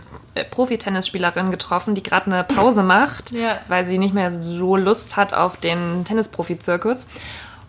Profi-Tennisspielerin 0.50 1.50
getroffen, 1.50 1.94
die 1.94 2.02
gerade 2.02 2.26
eine 2.26 2.44
Pause 2.44 2.82
macht, 2.82 3.32
Ja. 3.32 3.58
weil 3.68 3.86
sie 3.86 3.98
nicht 3.98 4.14
mehr 4.14 4.32
so 4.32 4.76
Lust 4.76 5.16
hat 5.16 5.34
auf 5.34 5.56
den 5.56 6.04
Tennisprofi-Zirkus. 6.04 7.06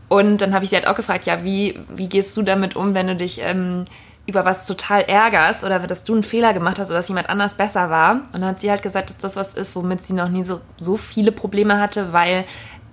Und 0.09 0.37
dann 0.39 0.53
habe 0.53 0.63
ich 0.63 0.69
sie 0.69 0.75
halt 0.77 0.87
auch 0.87 0.95
gefragt, 0.95 1.25
ja, 1.25 1.43
wie, 1.43 1.79
wie 1.89 2.07
gehst 2.07 2.35
du 2.37 2.41
damit 2.41 2.75
um, 2.75 2.93
wenn 2.93 3.07
du 3.07 3.15
dich 3.15 3.41
ähm, 3.41 3.85
über 4.25 4.45
was 4.45 4.65
total 4.67 5.01
ärgerst 5.03 5.63
oder 5.63 5.79
dass 5.79 6.03
du 6.03 6.13
einen 6.13 6.23
Fehler 6.23 6.53
gemacht 6.53 6.79
hast 6.79 6.89
oder 6.89 6.99
dass 6.99 7.07
jemand 7.09 7.29
anders 7.29 7.55
besser 7.55 7.89
war? 7.89 8.13
Und 8.31 8.41
dann 8.41 8.45
hat 8.45 8.61
sie 8.61 8.69
halt 8.71 8.83
gesagt, 8.83 9.09
dass 9.09 9.17
das 9.17 9.35
was 9.35 9.53
ist, 9.53 9.75
womit 9.75 10.01
sie 10.01 10.13
noch 10.13 10.29
nie 10.29 10.43
so, 10.43 10.61
so 10.79 10.95
viele 10.97 11.31
Probleme 11.33 11.79
hatte, 11.81 12.13
weil 12.13 12.45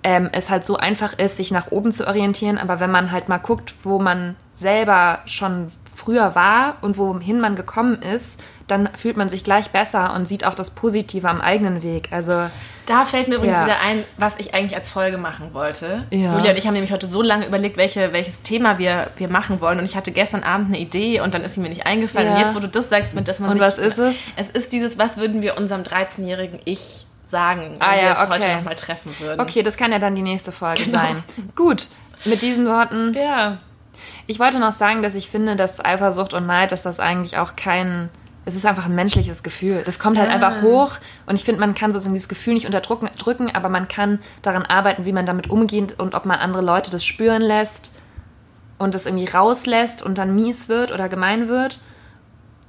ähm, 0.03 0.29
es 0.33 0.51
halt 0.51 0.65
so 0.65 0.77
einfach 0.77 1.13
ist, 1.19 1.37
sich 1.37 1.51
nach 1.51 1.71
oben 1.71 1.93
zu 1.93 2.07
orientieren. 2.07 2.59
Aber 2.59 2.81
wenn 2.81 2.91
man 2.91 3.13
halt 3.13 3.29
mal 3.29 3.39
guckt, 3.39 3.75
wo 3.85 3.99
man 4.01 4.35
selber 4.55 5.21
schon 5.27 5.71
früher 6.05 6.35
war 6.35 6.77
und 6.83 6.99
wohin 6.99 7.41
man 7.41 7.57
gekommen 7.57 8.03
ist, 8.03 8.41
dann 8.67 8.89
fühlt 8.97 9.17
man 9.17 9.29
sich 9.29 9.45
gleich 9.45 9.71
besser 9.71 10.15
und 10.15 10.27
sieht 10.27 10.45
auch 10.47 10.55
das 10.55 10.71
Positive 10.71 11.29
am 11.29 11.41
eigenen 11.41 11.83
Weg. 11.83 12.09
Also 12.13 12.49
Da 12.87 13.05
fällt 13.07 13.29
mir 13.29 13.37
übrigens 13.37 13.57
Ja. 13.57 13.65
wieder 13.65 13.81
ein, 13.81 14.05
was 14.19 14.39
ich 14.39 14.53
eigentlich 14.55 14.75
als 14.75 14.89
Folge 14.91 15.17
machen 15.19 15.55
wollte. 15.55 16.07
Ja. 16.11 16.37
Julia 16.37 16.51
und 16.51 16.59
ich 16.59 16.67
haben 16.67 16.75
nämlich 16.75 16.93
heute 16.93 17.07
so 17.07 17.23
lange 17.23 17.47
überlegt, 17.47 17.77
welche, 17.79 18.13
welches 18.13 18.43
Thema 18.43 18.79
wir, 18.79 19.09
wir 19.17 19.29
machen 19.29 19.61
wollen. 19.63 19.79
Und 19.79 19.85
ich 19.87 19.97
hatte 19.97 20.13
gestern 20.13 20.43
Abend 20.43 20.69
eine 20.69 20.79
Idee 20.79 21.21
und 21.21 21.33
dann 21.35 21.43
ist 21.43 21.55
sie 21.55 21.61
mir 21.61 21.69
nicht 21.71 21.87
eingefallen. 21.87 22.29
Ja. 22.29 22.35
Und 22.35 22.41
jetzt, 22.43 22.55
wo 22.55 22.61
du 22.61 22.69
das 22.69 22.89
sagst, 22.91 23.15
mit 23.15 23.27
dass 23.29 23.39
man 23.39 23.51
Und 23.51 23.57
sich, 23.57 23.63
was 23.67 23.79
ist 23.79 23.99
es? 23.99 24.17
Es 24.37 24.51
ist 24.51 24.73
dieses, 24.73 24.99
was 24.99 25.17
würden 25.17 25.41
wir 25.43 25.57
unserem 25.57 25.83
13-jährigen 25.83 26.61
Ich 26.65 27.07
sagen, 27.27 27.77
wenn 27.79 27.83
Ah, 27.83 27.95
wir 27.97 28.03
ja, 28.03 28.13
es 28.13 28.19
heute 28.29 28.45
okay. 28.45 28.57
nochmal 28.57 28.75
treffen 28.75 29.11
würden. 29.19 29.41
Okay, 29.41 29.63
das 29.63 29.77
kann 29.79 29.91
ja 29.93 29.99
dann 29.99 30.15
die 30.15 30.23
nächste 30.23 30.53
Folge 30.53 30.85
Genau. 30.85 30.99
sein. 30.99 31.23
Gut, 31.57 31.89
mit 32.27 32.43
diesen 32.43 32.67
Worten. 32.67 33.15
Ja. 33.15 33.57
Ich 34.27 34.39
wollte 34.41 34.59
noch 34.59 34.73
sagen, 34.73 35.03
dass 35.03 35.15
ich 35.15 35.29
finde, 35.29 35.57
dass 35.57 35.85
Eifersucht 35.85 36.35
und 36.35 36.47
Neid, 36.47 36.73
dass 36.73 36.83
das 36.83 37.01
eigentlich 37.01 37.37
auch 37.39 37.57
kein. 37.57 38.09
Es 38.47 38.55
ist 38.55 38.67
einfach 38.67 38.85
ein 38.87 38.95
menschliches 38.95 39.43
Gefühl. 39.43 39.83
Das 39.87 39.99
kommt 39.99 40.19
halt 40.19 40.29
Ja. 40.29 40.35
einfach 40.35 40.61
hoch 40.61 40.93
und 41.27 41.35
ich 41.37 41.45
finde, 41.45 41.61
man 41.61 41.75
kann 41.75 41.93
sozusagen 41.93 42.15
dieses 42.15 42.29
Gefühl 42.29 42.53
nicht 42.55 42.67
unterdrücken, 42.67 43.09
drücken, 43.19 43.55
aber 43.55 43.71
man 43.71 43.89
kann 43.89 44.19
daran 44.43 44.67
arbeiten, 44.67 45.07
wie 45.07 45.13
man 45.13 45.25
damit 45.25 45.49
umgeht 45.49 45.99
und 45.99 46.15
ob 46.15 46.27
man 46.27 46.39
andere 46.41 46.63
Leute 46.63 46.91
das 46.91 47.07
spüren 47.07 47.41
lässt 47.41 47.93
und 48.77 48.95
das 48.95 49.07
irgendwie 49.07 49.25
rauslässt 49.27 50.03
und 50.03 50.19
dann 50.19 50.35
mies 50.35 50.69
wird 50.69 50.93
oder 50.93 51.09
gemein 51.09 51.49
wird. 51.49 51.79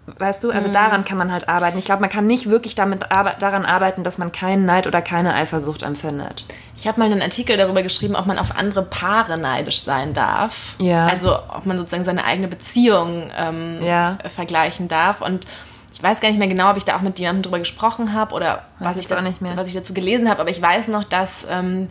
Weißt 0.07 0.43
du, 0.43 0.49
Mhm. 0.49 0.55
also 0.55 0.67
daran 0.71 1.03
kann 1.03 1.17
man 1.17 1.31
halt 1.31 1.49
arbeiten. 1.49 1.77
Ich 1.79 1.85
glaube, 1.85 2.01
man 2.01 2.09
kann 2.11 2.27
nicht 2.27 2.47
wirklich 2.49 2.75
damit 2.75 3.11
arbe 3.11 3.33
daran 3.39 3.65
arbeiten, 3.65 4.03
dass 4.03 4.19
man 4.19 4.31
keinen 4.31 4.65
Neid 4.65 4.85
oder 4.85 5.01
keine 5.01 5.33
Eifersucht 5.33 5.81
empfindet. 5.81 6.45
Ich 6.77 6.87
habe 6.87 6.99
mal 6.99 7.11
einen 7.11 7.23
Artikel 7.23 7.57
darüber 7.57 7.81
geschrieben, 7.81 8.15
ob 8.15 8.27
man 8.27 8.37
auf 8.37 8.55
andere 8.55 8.83
Paare 8.83 9.37
neidisch 9.39 9.81
sein 9.81 10.13
darf. 10.13 10.75
Ja. 10.79 11.07
Also 11.07 11.35
ob 11.35 11.65
man 11.65 11.77
sozusagen 11.77 12.03
seine 12.03 12.23
eigene 12.23 12.47
Beziehung 12.47 13.31
ähm, 13.37 13.79
Ja. 13.83 14.17
vergleichen 14.29 14.87
darf. 14.87 15.21
Und 15.21 15.47
ich 15.91 16.03
weiß 16.03 16.21
gar 16.21 16.29
nicht 16.29 16.37
mehr 16.37 16.47
genau, 16.49 16.69
ob 16.69 16.77
ich 16.77 16.83
da 16.85 16.97
auch 16.97 17.01
mit 17.01 17.17
jemandem 17.17 17.41
drüber 17.43 17.59
gesprochen 17.59 18.13
habe 18.13 18.35
oder 18.35 18.63
was 18.79 18.97
ich 18.97 19.07
da, 19.07 19.21
nicht 19.21 19.41
mehr. 19.41 19.57
was 19.57 19.67
ich 19.69 19.73
dazu 19.73 19.93
gelesen 19.95 20.29
habe. 20.29 20.39
Aber 20.41 20.49
ich 20.51 20.61
weiß 20.61 20.87
noch, 20.89 21.03
dass... 21.03 21.47
Ähm, 21.49 21.89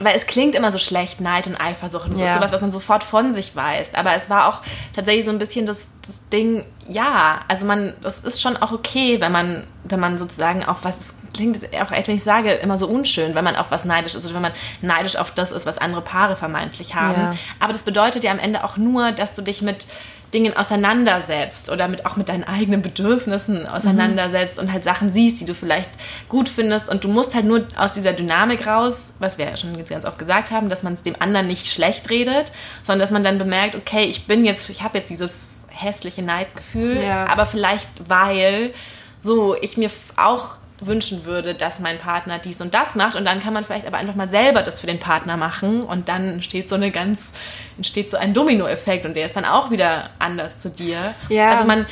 weil 0.00 0.14
es 0.16 0.26
klingt 0.28 0.54
immer 0.54 0.70
so 0.70 0.78
schlecht, 0.78 1.20
Neid 1.20 1.48
und 1.48 1.60
Eifersucht. 1.60 2.04
Und 2.06 2.12
das 2.12 2.20
Ja. 2.20 2.26
ist 2.28 2.34
sowas, 2.36 2.52
was 2.52 2.60
man 2.60 2.70
sofort 2.70 3.02
von 3.02 3.32
sich 3.34 3.56
weiß. 3.56 3.94
Aber 3.96 4.14
es 4.14 4.30
war 4.30 4.46
auch 4.48 4.62
tatsächlich 4.94 5.24
so 5.24 5.32
ein 5.32 5.40
bisschen 5.40 5.66
das, 5.66 5.88
das 6.08 6.16
Ding, 6.32 6.64
ja, 6.88 7.42
also 7.48 7.66
man, 7.66 7.94
das 8.00 8.20
ist 8.20 8.40
schon 8.40 8.56
auch 8.56 8.72
okay, 8.72 9.20
wenn 9.20 9.30
man, 9.30 9.66
wenn 9.84 10.00
man 10.00 10.18
sozusagen 10.18 10.64
auf 10.64 10.78
was, 10.82 10.96
klingt 11.34 11.58
auch 11.80 11.92
echt, 11.92 12.08
wenn 12.08 12.16
ich 12.16 12.24
sage, 12.24 12.52
immer 12.52 12.78
so 12.78 12.88
unschön, 12.88 13.34
wenn 13.34 13.44
man 13.44 13.56
auf 13.56 13.70
was 13.70 13.84
neidisch 13.84 14.14
ist 14.14 14.24
oder 14.24 14.34
wenn 14.34 14.42
man 14.42 14.52
neidisch 14.80 15.16
auf 15.16 15.30
das 15.30 15.52
ist, 15.52 15.66
was 15.66 15.78
andere 15.78 16.00
Paare 16.00 16.34
vermeintlich 16.34 16.94
haben. 16.94 17.20
Ja. 17.20 17.34
Aber 17.60 17.74
das 17.74 17.82
bedeutet 17.82 18.24
ja 18.24 18.30
am 18.30 18.38
Ende 18.38 18.64
auch 18.64 18.78
nur, 18.78 19.12
dass 19.12 19.34
du 19.34 19.42
dich 19.42 19.60
mit 19.60 19.86
Dingen 20.32 20.54
auseinandersetzt 20.56 21.70
oder 21.70 21.88
mit, 21.88 22.04
auch 22.04 22.16
mit 22.16 22.28
deinen 22.28 22.44
eigenen 22.44 22.82
Bedürfnissen 22.82 23.66
auseinandersetzt 23.66 24.58
und 24.58 24.72
halt 24.72 24.84
Sachen 24.84 25.10
siehst, 25.10 25.40
die 25.40 25.46
du 25.46 25.54
vielleicht 25.54 25.90
gut 26.28 26.50
findest. 26.50 26.88
Und 26.88 27.04
du 27.04 27.08
musst 27.08 27.34
halt 27.34 27.46
nur 27.46 27.66
aus 27.76 27.92
dieser 27.92 28.12
Dynamik 28.12 28.66
raus, 28.66 29.14
was 29.18 29.38
wir 29.38 29.46
ja 29.46 29.56
schon 29.56 29.74
jetzt 29.76 29.90
ganz 29.90 30.04
oft 30.04 30.18
gesagt 30.18 30.50
haben, 30.50 30.68
dass 30.68 30.82
man 30.82 30.94
es 30.94 31.02
dem 31.02 31.16
anderen 31.18 31.46
nicht 31.46 31.70
schlecht 31.70 32.10
redet, 32.10 32.52
sondern 32.82 33.00
dass 33.00 33.10
man 33.10 33.24
dann 33.24 33.38
bemerkt, 33.38 33.74
okay, 33.74 34.04
ich 34.04 34.26
bin 34.26 34.44
jetzt, 34.44 34.68
ich 34.68 34.82
habe 34.82 34.98
jetzt 34.98 35.08
dieses 35.08 35.47
hässliche 35.80 36.22
Neidgefühl, 36.22 37.02
Ja. 37.02 37.26
aber 37.26 37.46
vielleicht 37.46 37.88
weil 38.08 38.72
so 39.20 39.56
ich 39.60 39.76
mir 39.76 39.90
auch 40.16 40.56
wünschen 40.80 41.24
würde, 41.24 41.54
dass 41.54 41.80
mein 41.80 41.98
Partner 41.98 42.38
dies 42.38 42.60
und 42.60 42.72
das 42.74 42.94
macht. 42.94 43.16
Und 43.16 43.24
dann 43.24 43.42
kann 43.42 43.52
man 43.52 43.64
vielleicht 43.64 43.86
aber 43.86 43.96
einfach 43.96 44.14
mal 44.14 44.28
selber 44.28 44.62
das 44.62 44.80
für 44.80 44.86
den 44.86 45.00
Partner 45.00 45.36
machen 45.36 45.82
und 45.82 46.08
dann 46.08 46.34
entsteht 46.34 46.68
so 46.68 46.76
eine 46.76 46.90
ganz, 46.90 47.32
entsteht 47.76 48.10
so 48.10 48.16
ein 48.16 48.34
Dominoeffekt 48.34 49.04
und 49.04 49.14
der 49.14 49.26
ist 49.26 49.36
dann 49.36 49.44
auch 49.44 49.70
wieder 49.70 50.10
anders 50.18 50.60
zu 50.60 50.70
dir. 50.70 51.14
Ja. 51.28 51.50
Also 51.50 51.64
man 51.64 51.86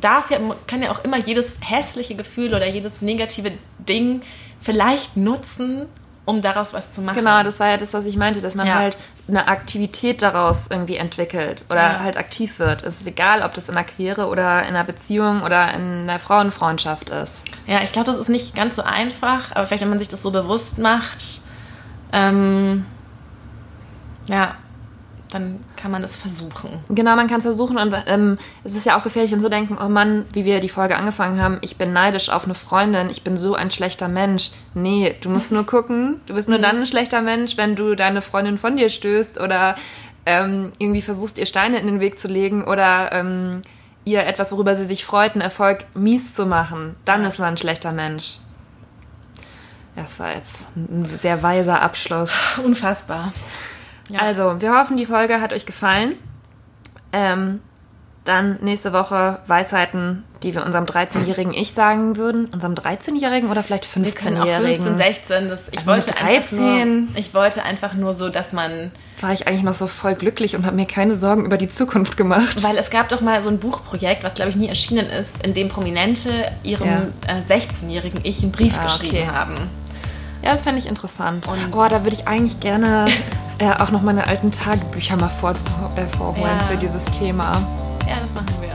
darf 0.00 0.30
ja, 0.30 0.38
kann 0.66 0.82
ja 0.82 0.90
auch 0.90 1.04
immer 1.04 1.18
jedes 1.18 1.58
hässliche 1.62 2.14
Gefühl 2.14 2.54
oder 2.54 2.66
jedes 2.66 3.02
negative 3.02 3.52
Ding 3.78 4.22
vielleicht 4.60 5.16
nutzen, 5.16 5.88
um 6.32 6.42
daraus 6.42 6.72
was 6.72 6.90
zu 6.90 7.02
machen. 7.02 7.18
Genau, 7.18 7.42
das 7.42 7.60
war 7.60 7.68
ja 7.68 7.76
das, 7.76 7.92
was 7.92 8.06
ich 8.06 8.16
meinte, 8.16 8.40
dass 8.40 8.54
man 8.54 8.66
ja. 8.66 8.76
halt 8.76 8.96
eine 9.28 9.46
Aktivität 9.48 10.22
daraus 10.22 10.68
irgendwie 10.70 10.96
entwickelt 10.96 11.64
oder 11.70 11.82
ja. 11.82 12.00
halt 12.00 12.16
aktiv 12.16 12.58
wird. 12.58 12.82
Es 12.82 13.00
ist 13.00 13.06
egal, 13.06 13.42
ob 13.42 13.54
das 13.54 13.68
in 13.68 13.76
einer 13.76 13.84
Quere 13.84 14.28
oder 14.28 14.62
in 14.62 14.68
einer 14.68 14.84
Beziehung 14.84 15.42
oder 15.42 15.72
in 15.74 16.08
einer 16.08 16.18
Frauenfreundschaft 16.18 17.10
ist. 17.10 17.44
Ja, 17.66 17.82
ich 17.82 17.92
glaube, 17.92 18.10
das 18.10 18.18
ist 18.18 18.28
nicht 18.28 18.54
ganz 18.54 18.76
so 18.76 18.82
einfach, 18.82 19.54
aber 19.54 19.66
vielleicht, 19.66 19.82
wenn 19.82 19.90
man 19.90 19.98
sich 19.98 20.08
das 20.08 20.22
so 20.22 20.30
bewusst 20.30 20.78
macht, 20.78 21.42
ähm, 22.12 22.86
ja, 24.26 24.54
dann 25.32 25.60
kann 25.76 25.90
man 25.90 26.04
es 26.04 26.16
versuchen. 26.16 26.82
Genau, 26.88 27.16
man 27.16 27.28
kann 27.28 27.38
es 27.38 27.44
versuchen 27.44 27.78
und 27.78 27.94
ähm, 28.06 28.38
es 28.64 28.76
ist 28.76 28.86
ja 28.86 28.98
auch 28.98 29.02
gefährlich, 29.02 29.30
dann 29.30 29.40
so 29.40 29.48
denken, 29.48 29.78
oh 29.82 29.88
Mann, 29.88 30.26
wie 30.32 30.44
wir 30.44 30.60
die 30.60 30.68
Folge 30.68 30.96
angefangen 30.96 31.40
haben, 31.40 31.58
ich 31.60 31.76
bin 31.76 31.92
neidisch 31.92 32.28
auf 32.30 32.44
eine 32.44 32.54
Freundin, 32.54 33.10
ich 33.10 33.22
bin 33.22 33.38
so 33.38 33.54
ein 33.54 33.70
schlechter 33.70 34.08
Mensch. 34.08 34.50
Nee, 34.74 35.16
du 35.20 35.30
musst 35.30 35.52
nur 35.52 35.64
gucken, 35.64 36.20
du 36.26 36.34
bist 36.34 36.48
nur 36.48 36.58
mhm. 36.58 36.62
dann 36.62 36.78
ein 36.80 36.86
schlechter 36.86 37.22
Mensch, 37.22 37.56
wenn 37.56 37.76
du 37.76 37.94
deine 37.94 38.22
Freundin 38.22 38.58
von 38.58 38.76
dir 38.76 38.88
stößt 38.88 39.40
oder 39.40 39.76
ähm, 40.26 40.72
irgendwie 40.78 41.02
versuchst, 41.02 41.38
ihr 41.38 41.46
Steine 41.46 41.78
in 41.78 41.86
den 41.86 42.00
Weg 42.00 42.18
zu 42.18 42.28
legen 42.28 42.64
oder 42.64 43.10
ähm, 43.12 43.62
ihr 44.04 44.26
etwas, 44.26 44.52
worüber 44.52 44.76
sie 44.76 44.86
sich 44.86 45.04
freut, 45.04 45.32
einen 45.32 45.42
Erfolg 45.42 45.84
mies 45.94 46.34
zu 46.34 46.46
machen. 46.46 46.96
Dann 47.04 47.24
ist 47.24 47.38
man 47.38 47.48
ein 47.48 47.56
schlechter 47.56 47.92
Mensch. 47.92 48.38
Das 49.96 50.18
war 50.20 50.34
jetzt 50.34 50.64
ein 50.76 51.06
sehr 51.18 51.42
weiser 51.42 51.82
Abschluss. 51.82 52.32
Unfassbar. 52.64 53.32
Ja. 54.12 54.20
Also, 54.20 54.60
wir 54.60 54.78
hoffen, 54.78 54.96
die 54.96 55.06
Folge 55.06 55.40
hat 55.40 55.52
euch 55.52 55.66
gefallen. 55.66 56.14
Ähm, 57.12 57.60
dann 58.24 58.58
nächste 58.62 58.92
Woche 58.92 59.40
Weisheiten, 59.48 60.24
die 60.44 60.54
wir 60.54 60.64
unserem 60.64 60.84
13-jährigen 60.84 61.52
Ich 61.52 61.72
sagen 61.72 62.16
würden. 62.16 62.46
Unserem 62.46 62.74
13-jährigen 62.74 63.50
oder 63.50 63.64
vielleicht 63.64 63.84
15-jährigen? 63.84 64.84
15, 64.84 64.96
16. 64.96 65.48
Das, 65.48 65.68
ich, 65.68 65.78
also 65.78 65.90
wollte 65.90 66.14
13. 66.14 67.06
Nur, 67.06 67.16
ich 67.16 67.34
wollte 67.34 67.64
einfach 67.64 67.94
nur 67.94 68.12
so, 68.12 68.28
dass 68.28 68.52
man. 68.52 68.92
War 69.20 69.32
ich 69.32 69.48
eigentlich 69.48 69.64
noch 69.64 69.74
so 69.74 69.88
voll 69.88 70.14
glücklich 70.14 70.54
und 70.54 70.66
habe 70.66 70.76
mir 70.76 70.86
keine 70.86 71.16
Sorgen 71.16 71.46
über 71.46 71.56
die 71.56 71.68
Zukunft 71.68 72.16
gemacht. 72.16 72.62
Weil 72.62 72.76
es 72.76 72.90
gab 72.90 73.08
doch 73.08 73.20
mal 73.20 73.42
so 73.42 73.48
ein 73.48 73.58
Buchprojekt, 73.58 74.22
was 74.22 74.34
glaube 74.34 74.50
ich 74.50 74.56
nie 74.56 74.68
erschienen 74.68 75.06
ist, 75.06 75.44
in 75.44 75.54
dem 75.54 75.68
Prominente 75.68 76.30
ihrem 76.62 76.86
ja. 76.86 77.02
äh, 77.26 77.40
16-jährigen 77.40 78.20
Ich 78.22 78.42
einen 78.42 78.52
Brief 78.52 78.74
ah, 78.78 78.84
geschrieben 78.84 79.16
okay. 79.16 79.26
haben. 79.26 79.54
Ja, 80.44 80.52
das 80.52 80.62
fände 80.62 80.80
ich 80.80 80.86
interessant. 80.86 81.46
Und 81.48 81.58
oh, 81.72 81.86
da 81.88 82.02
würde 82.04 82.16
ich 82.16 82.26
eigentlich 82.26 82.58
gerne 82.60 83.06
äh, 83.62 83.72
auch 83.78 83.90
noch 83.90 84.02
meine 84.02 84.26
alten 84.26 84.50
Tagebücher 84.50 85.16
mal 85.16 85.28
vor, 85.28 85.52
äh, 85.52 86.16
vorholen 86.16 86.50
ja. 86.58 86.66
für 86.66 86.76
dieses 86.76 87.04
Thema. 87.04 87.52
Ja, 88.08 88.16
das 88.20 88.34
machen 88.34 88.60
wir. 88.60 88.72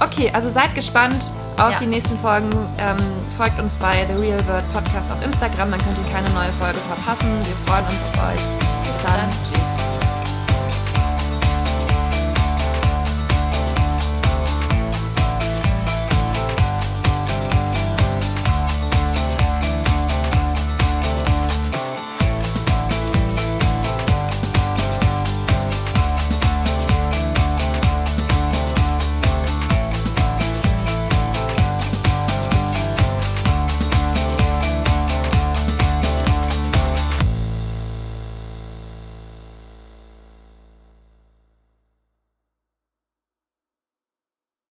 Okay, 0.00 0.30
also 0.32 0.48
seid 0.48 0.74
gespannt 0.76 1.24
auf 1.56 1.72
ja. 1.72 1.78
die 1.80 1.86
nächsten 1.86 2.16
Folgen. 2.18 2.50
Ähm, 2.78 2.96
folgt 3.36 3.58
uns 3.58 3.74
bei 3.74 4.06
The 4.06 4.20
Real 4.20 4.38
World 4.46 4.72
Podcast 4.72 5.10
auf 5.10 5.24
Instagram, 5.24 5.72
dann 5.72 5.80
könnt 5.80 5.98
ihr 5.98 6.12
keine 6.12 6.30
neue 6.30 6.50
Folge 6.60 6.78
verpassen. 6.78 7.28
Wir 7.42 7.56
freuen 7.66 7.84
uns 7.86 8.02
auf 8.14 8.32
euch. 8.32 8.42
Bis, 8.84 9.02
dann. 9.02 9.47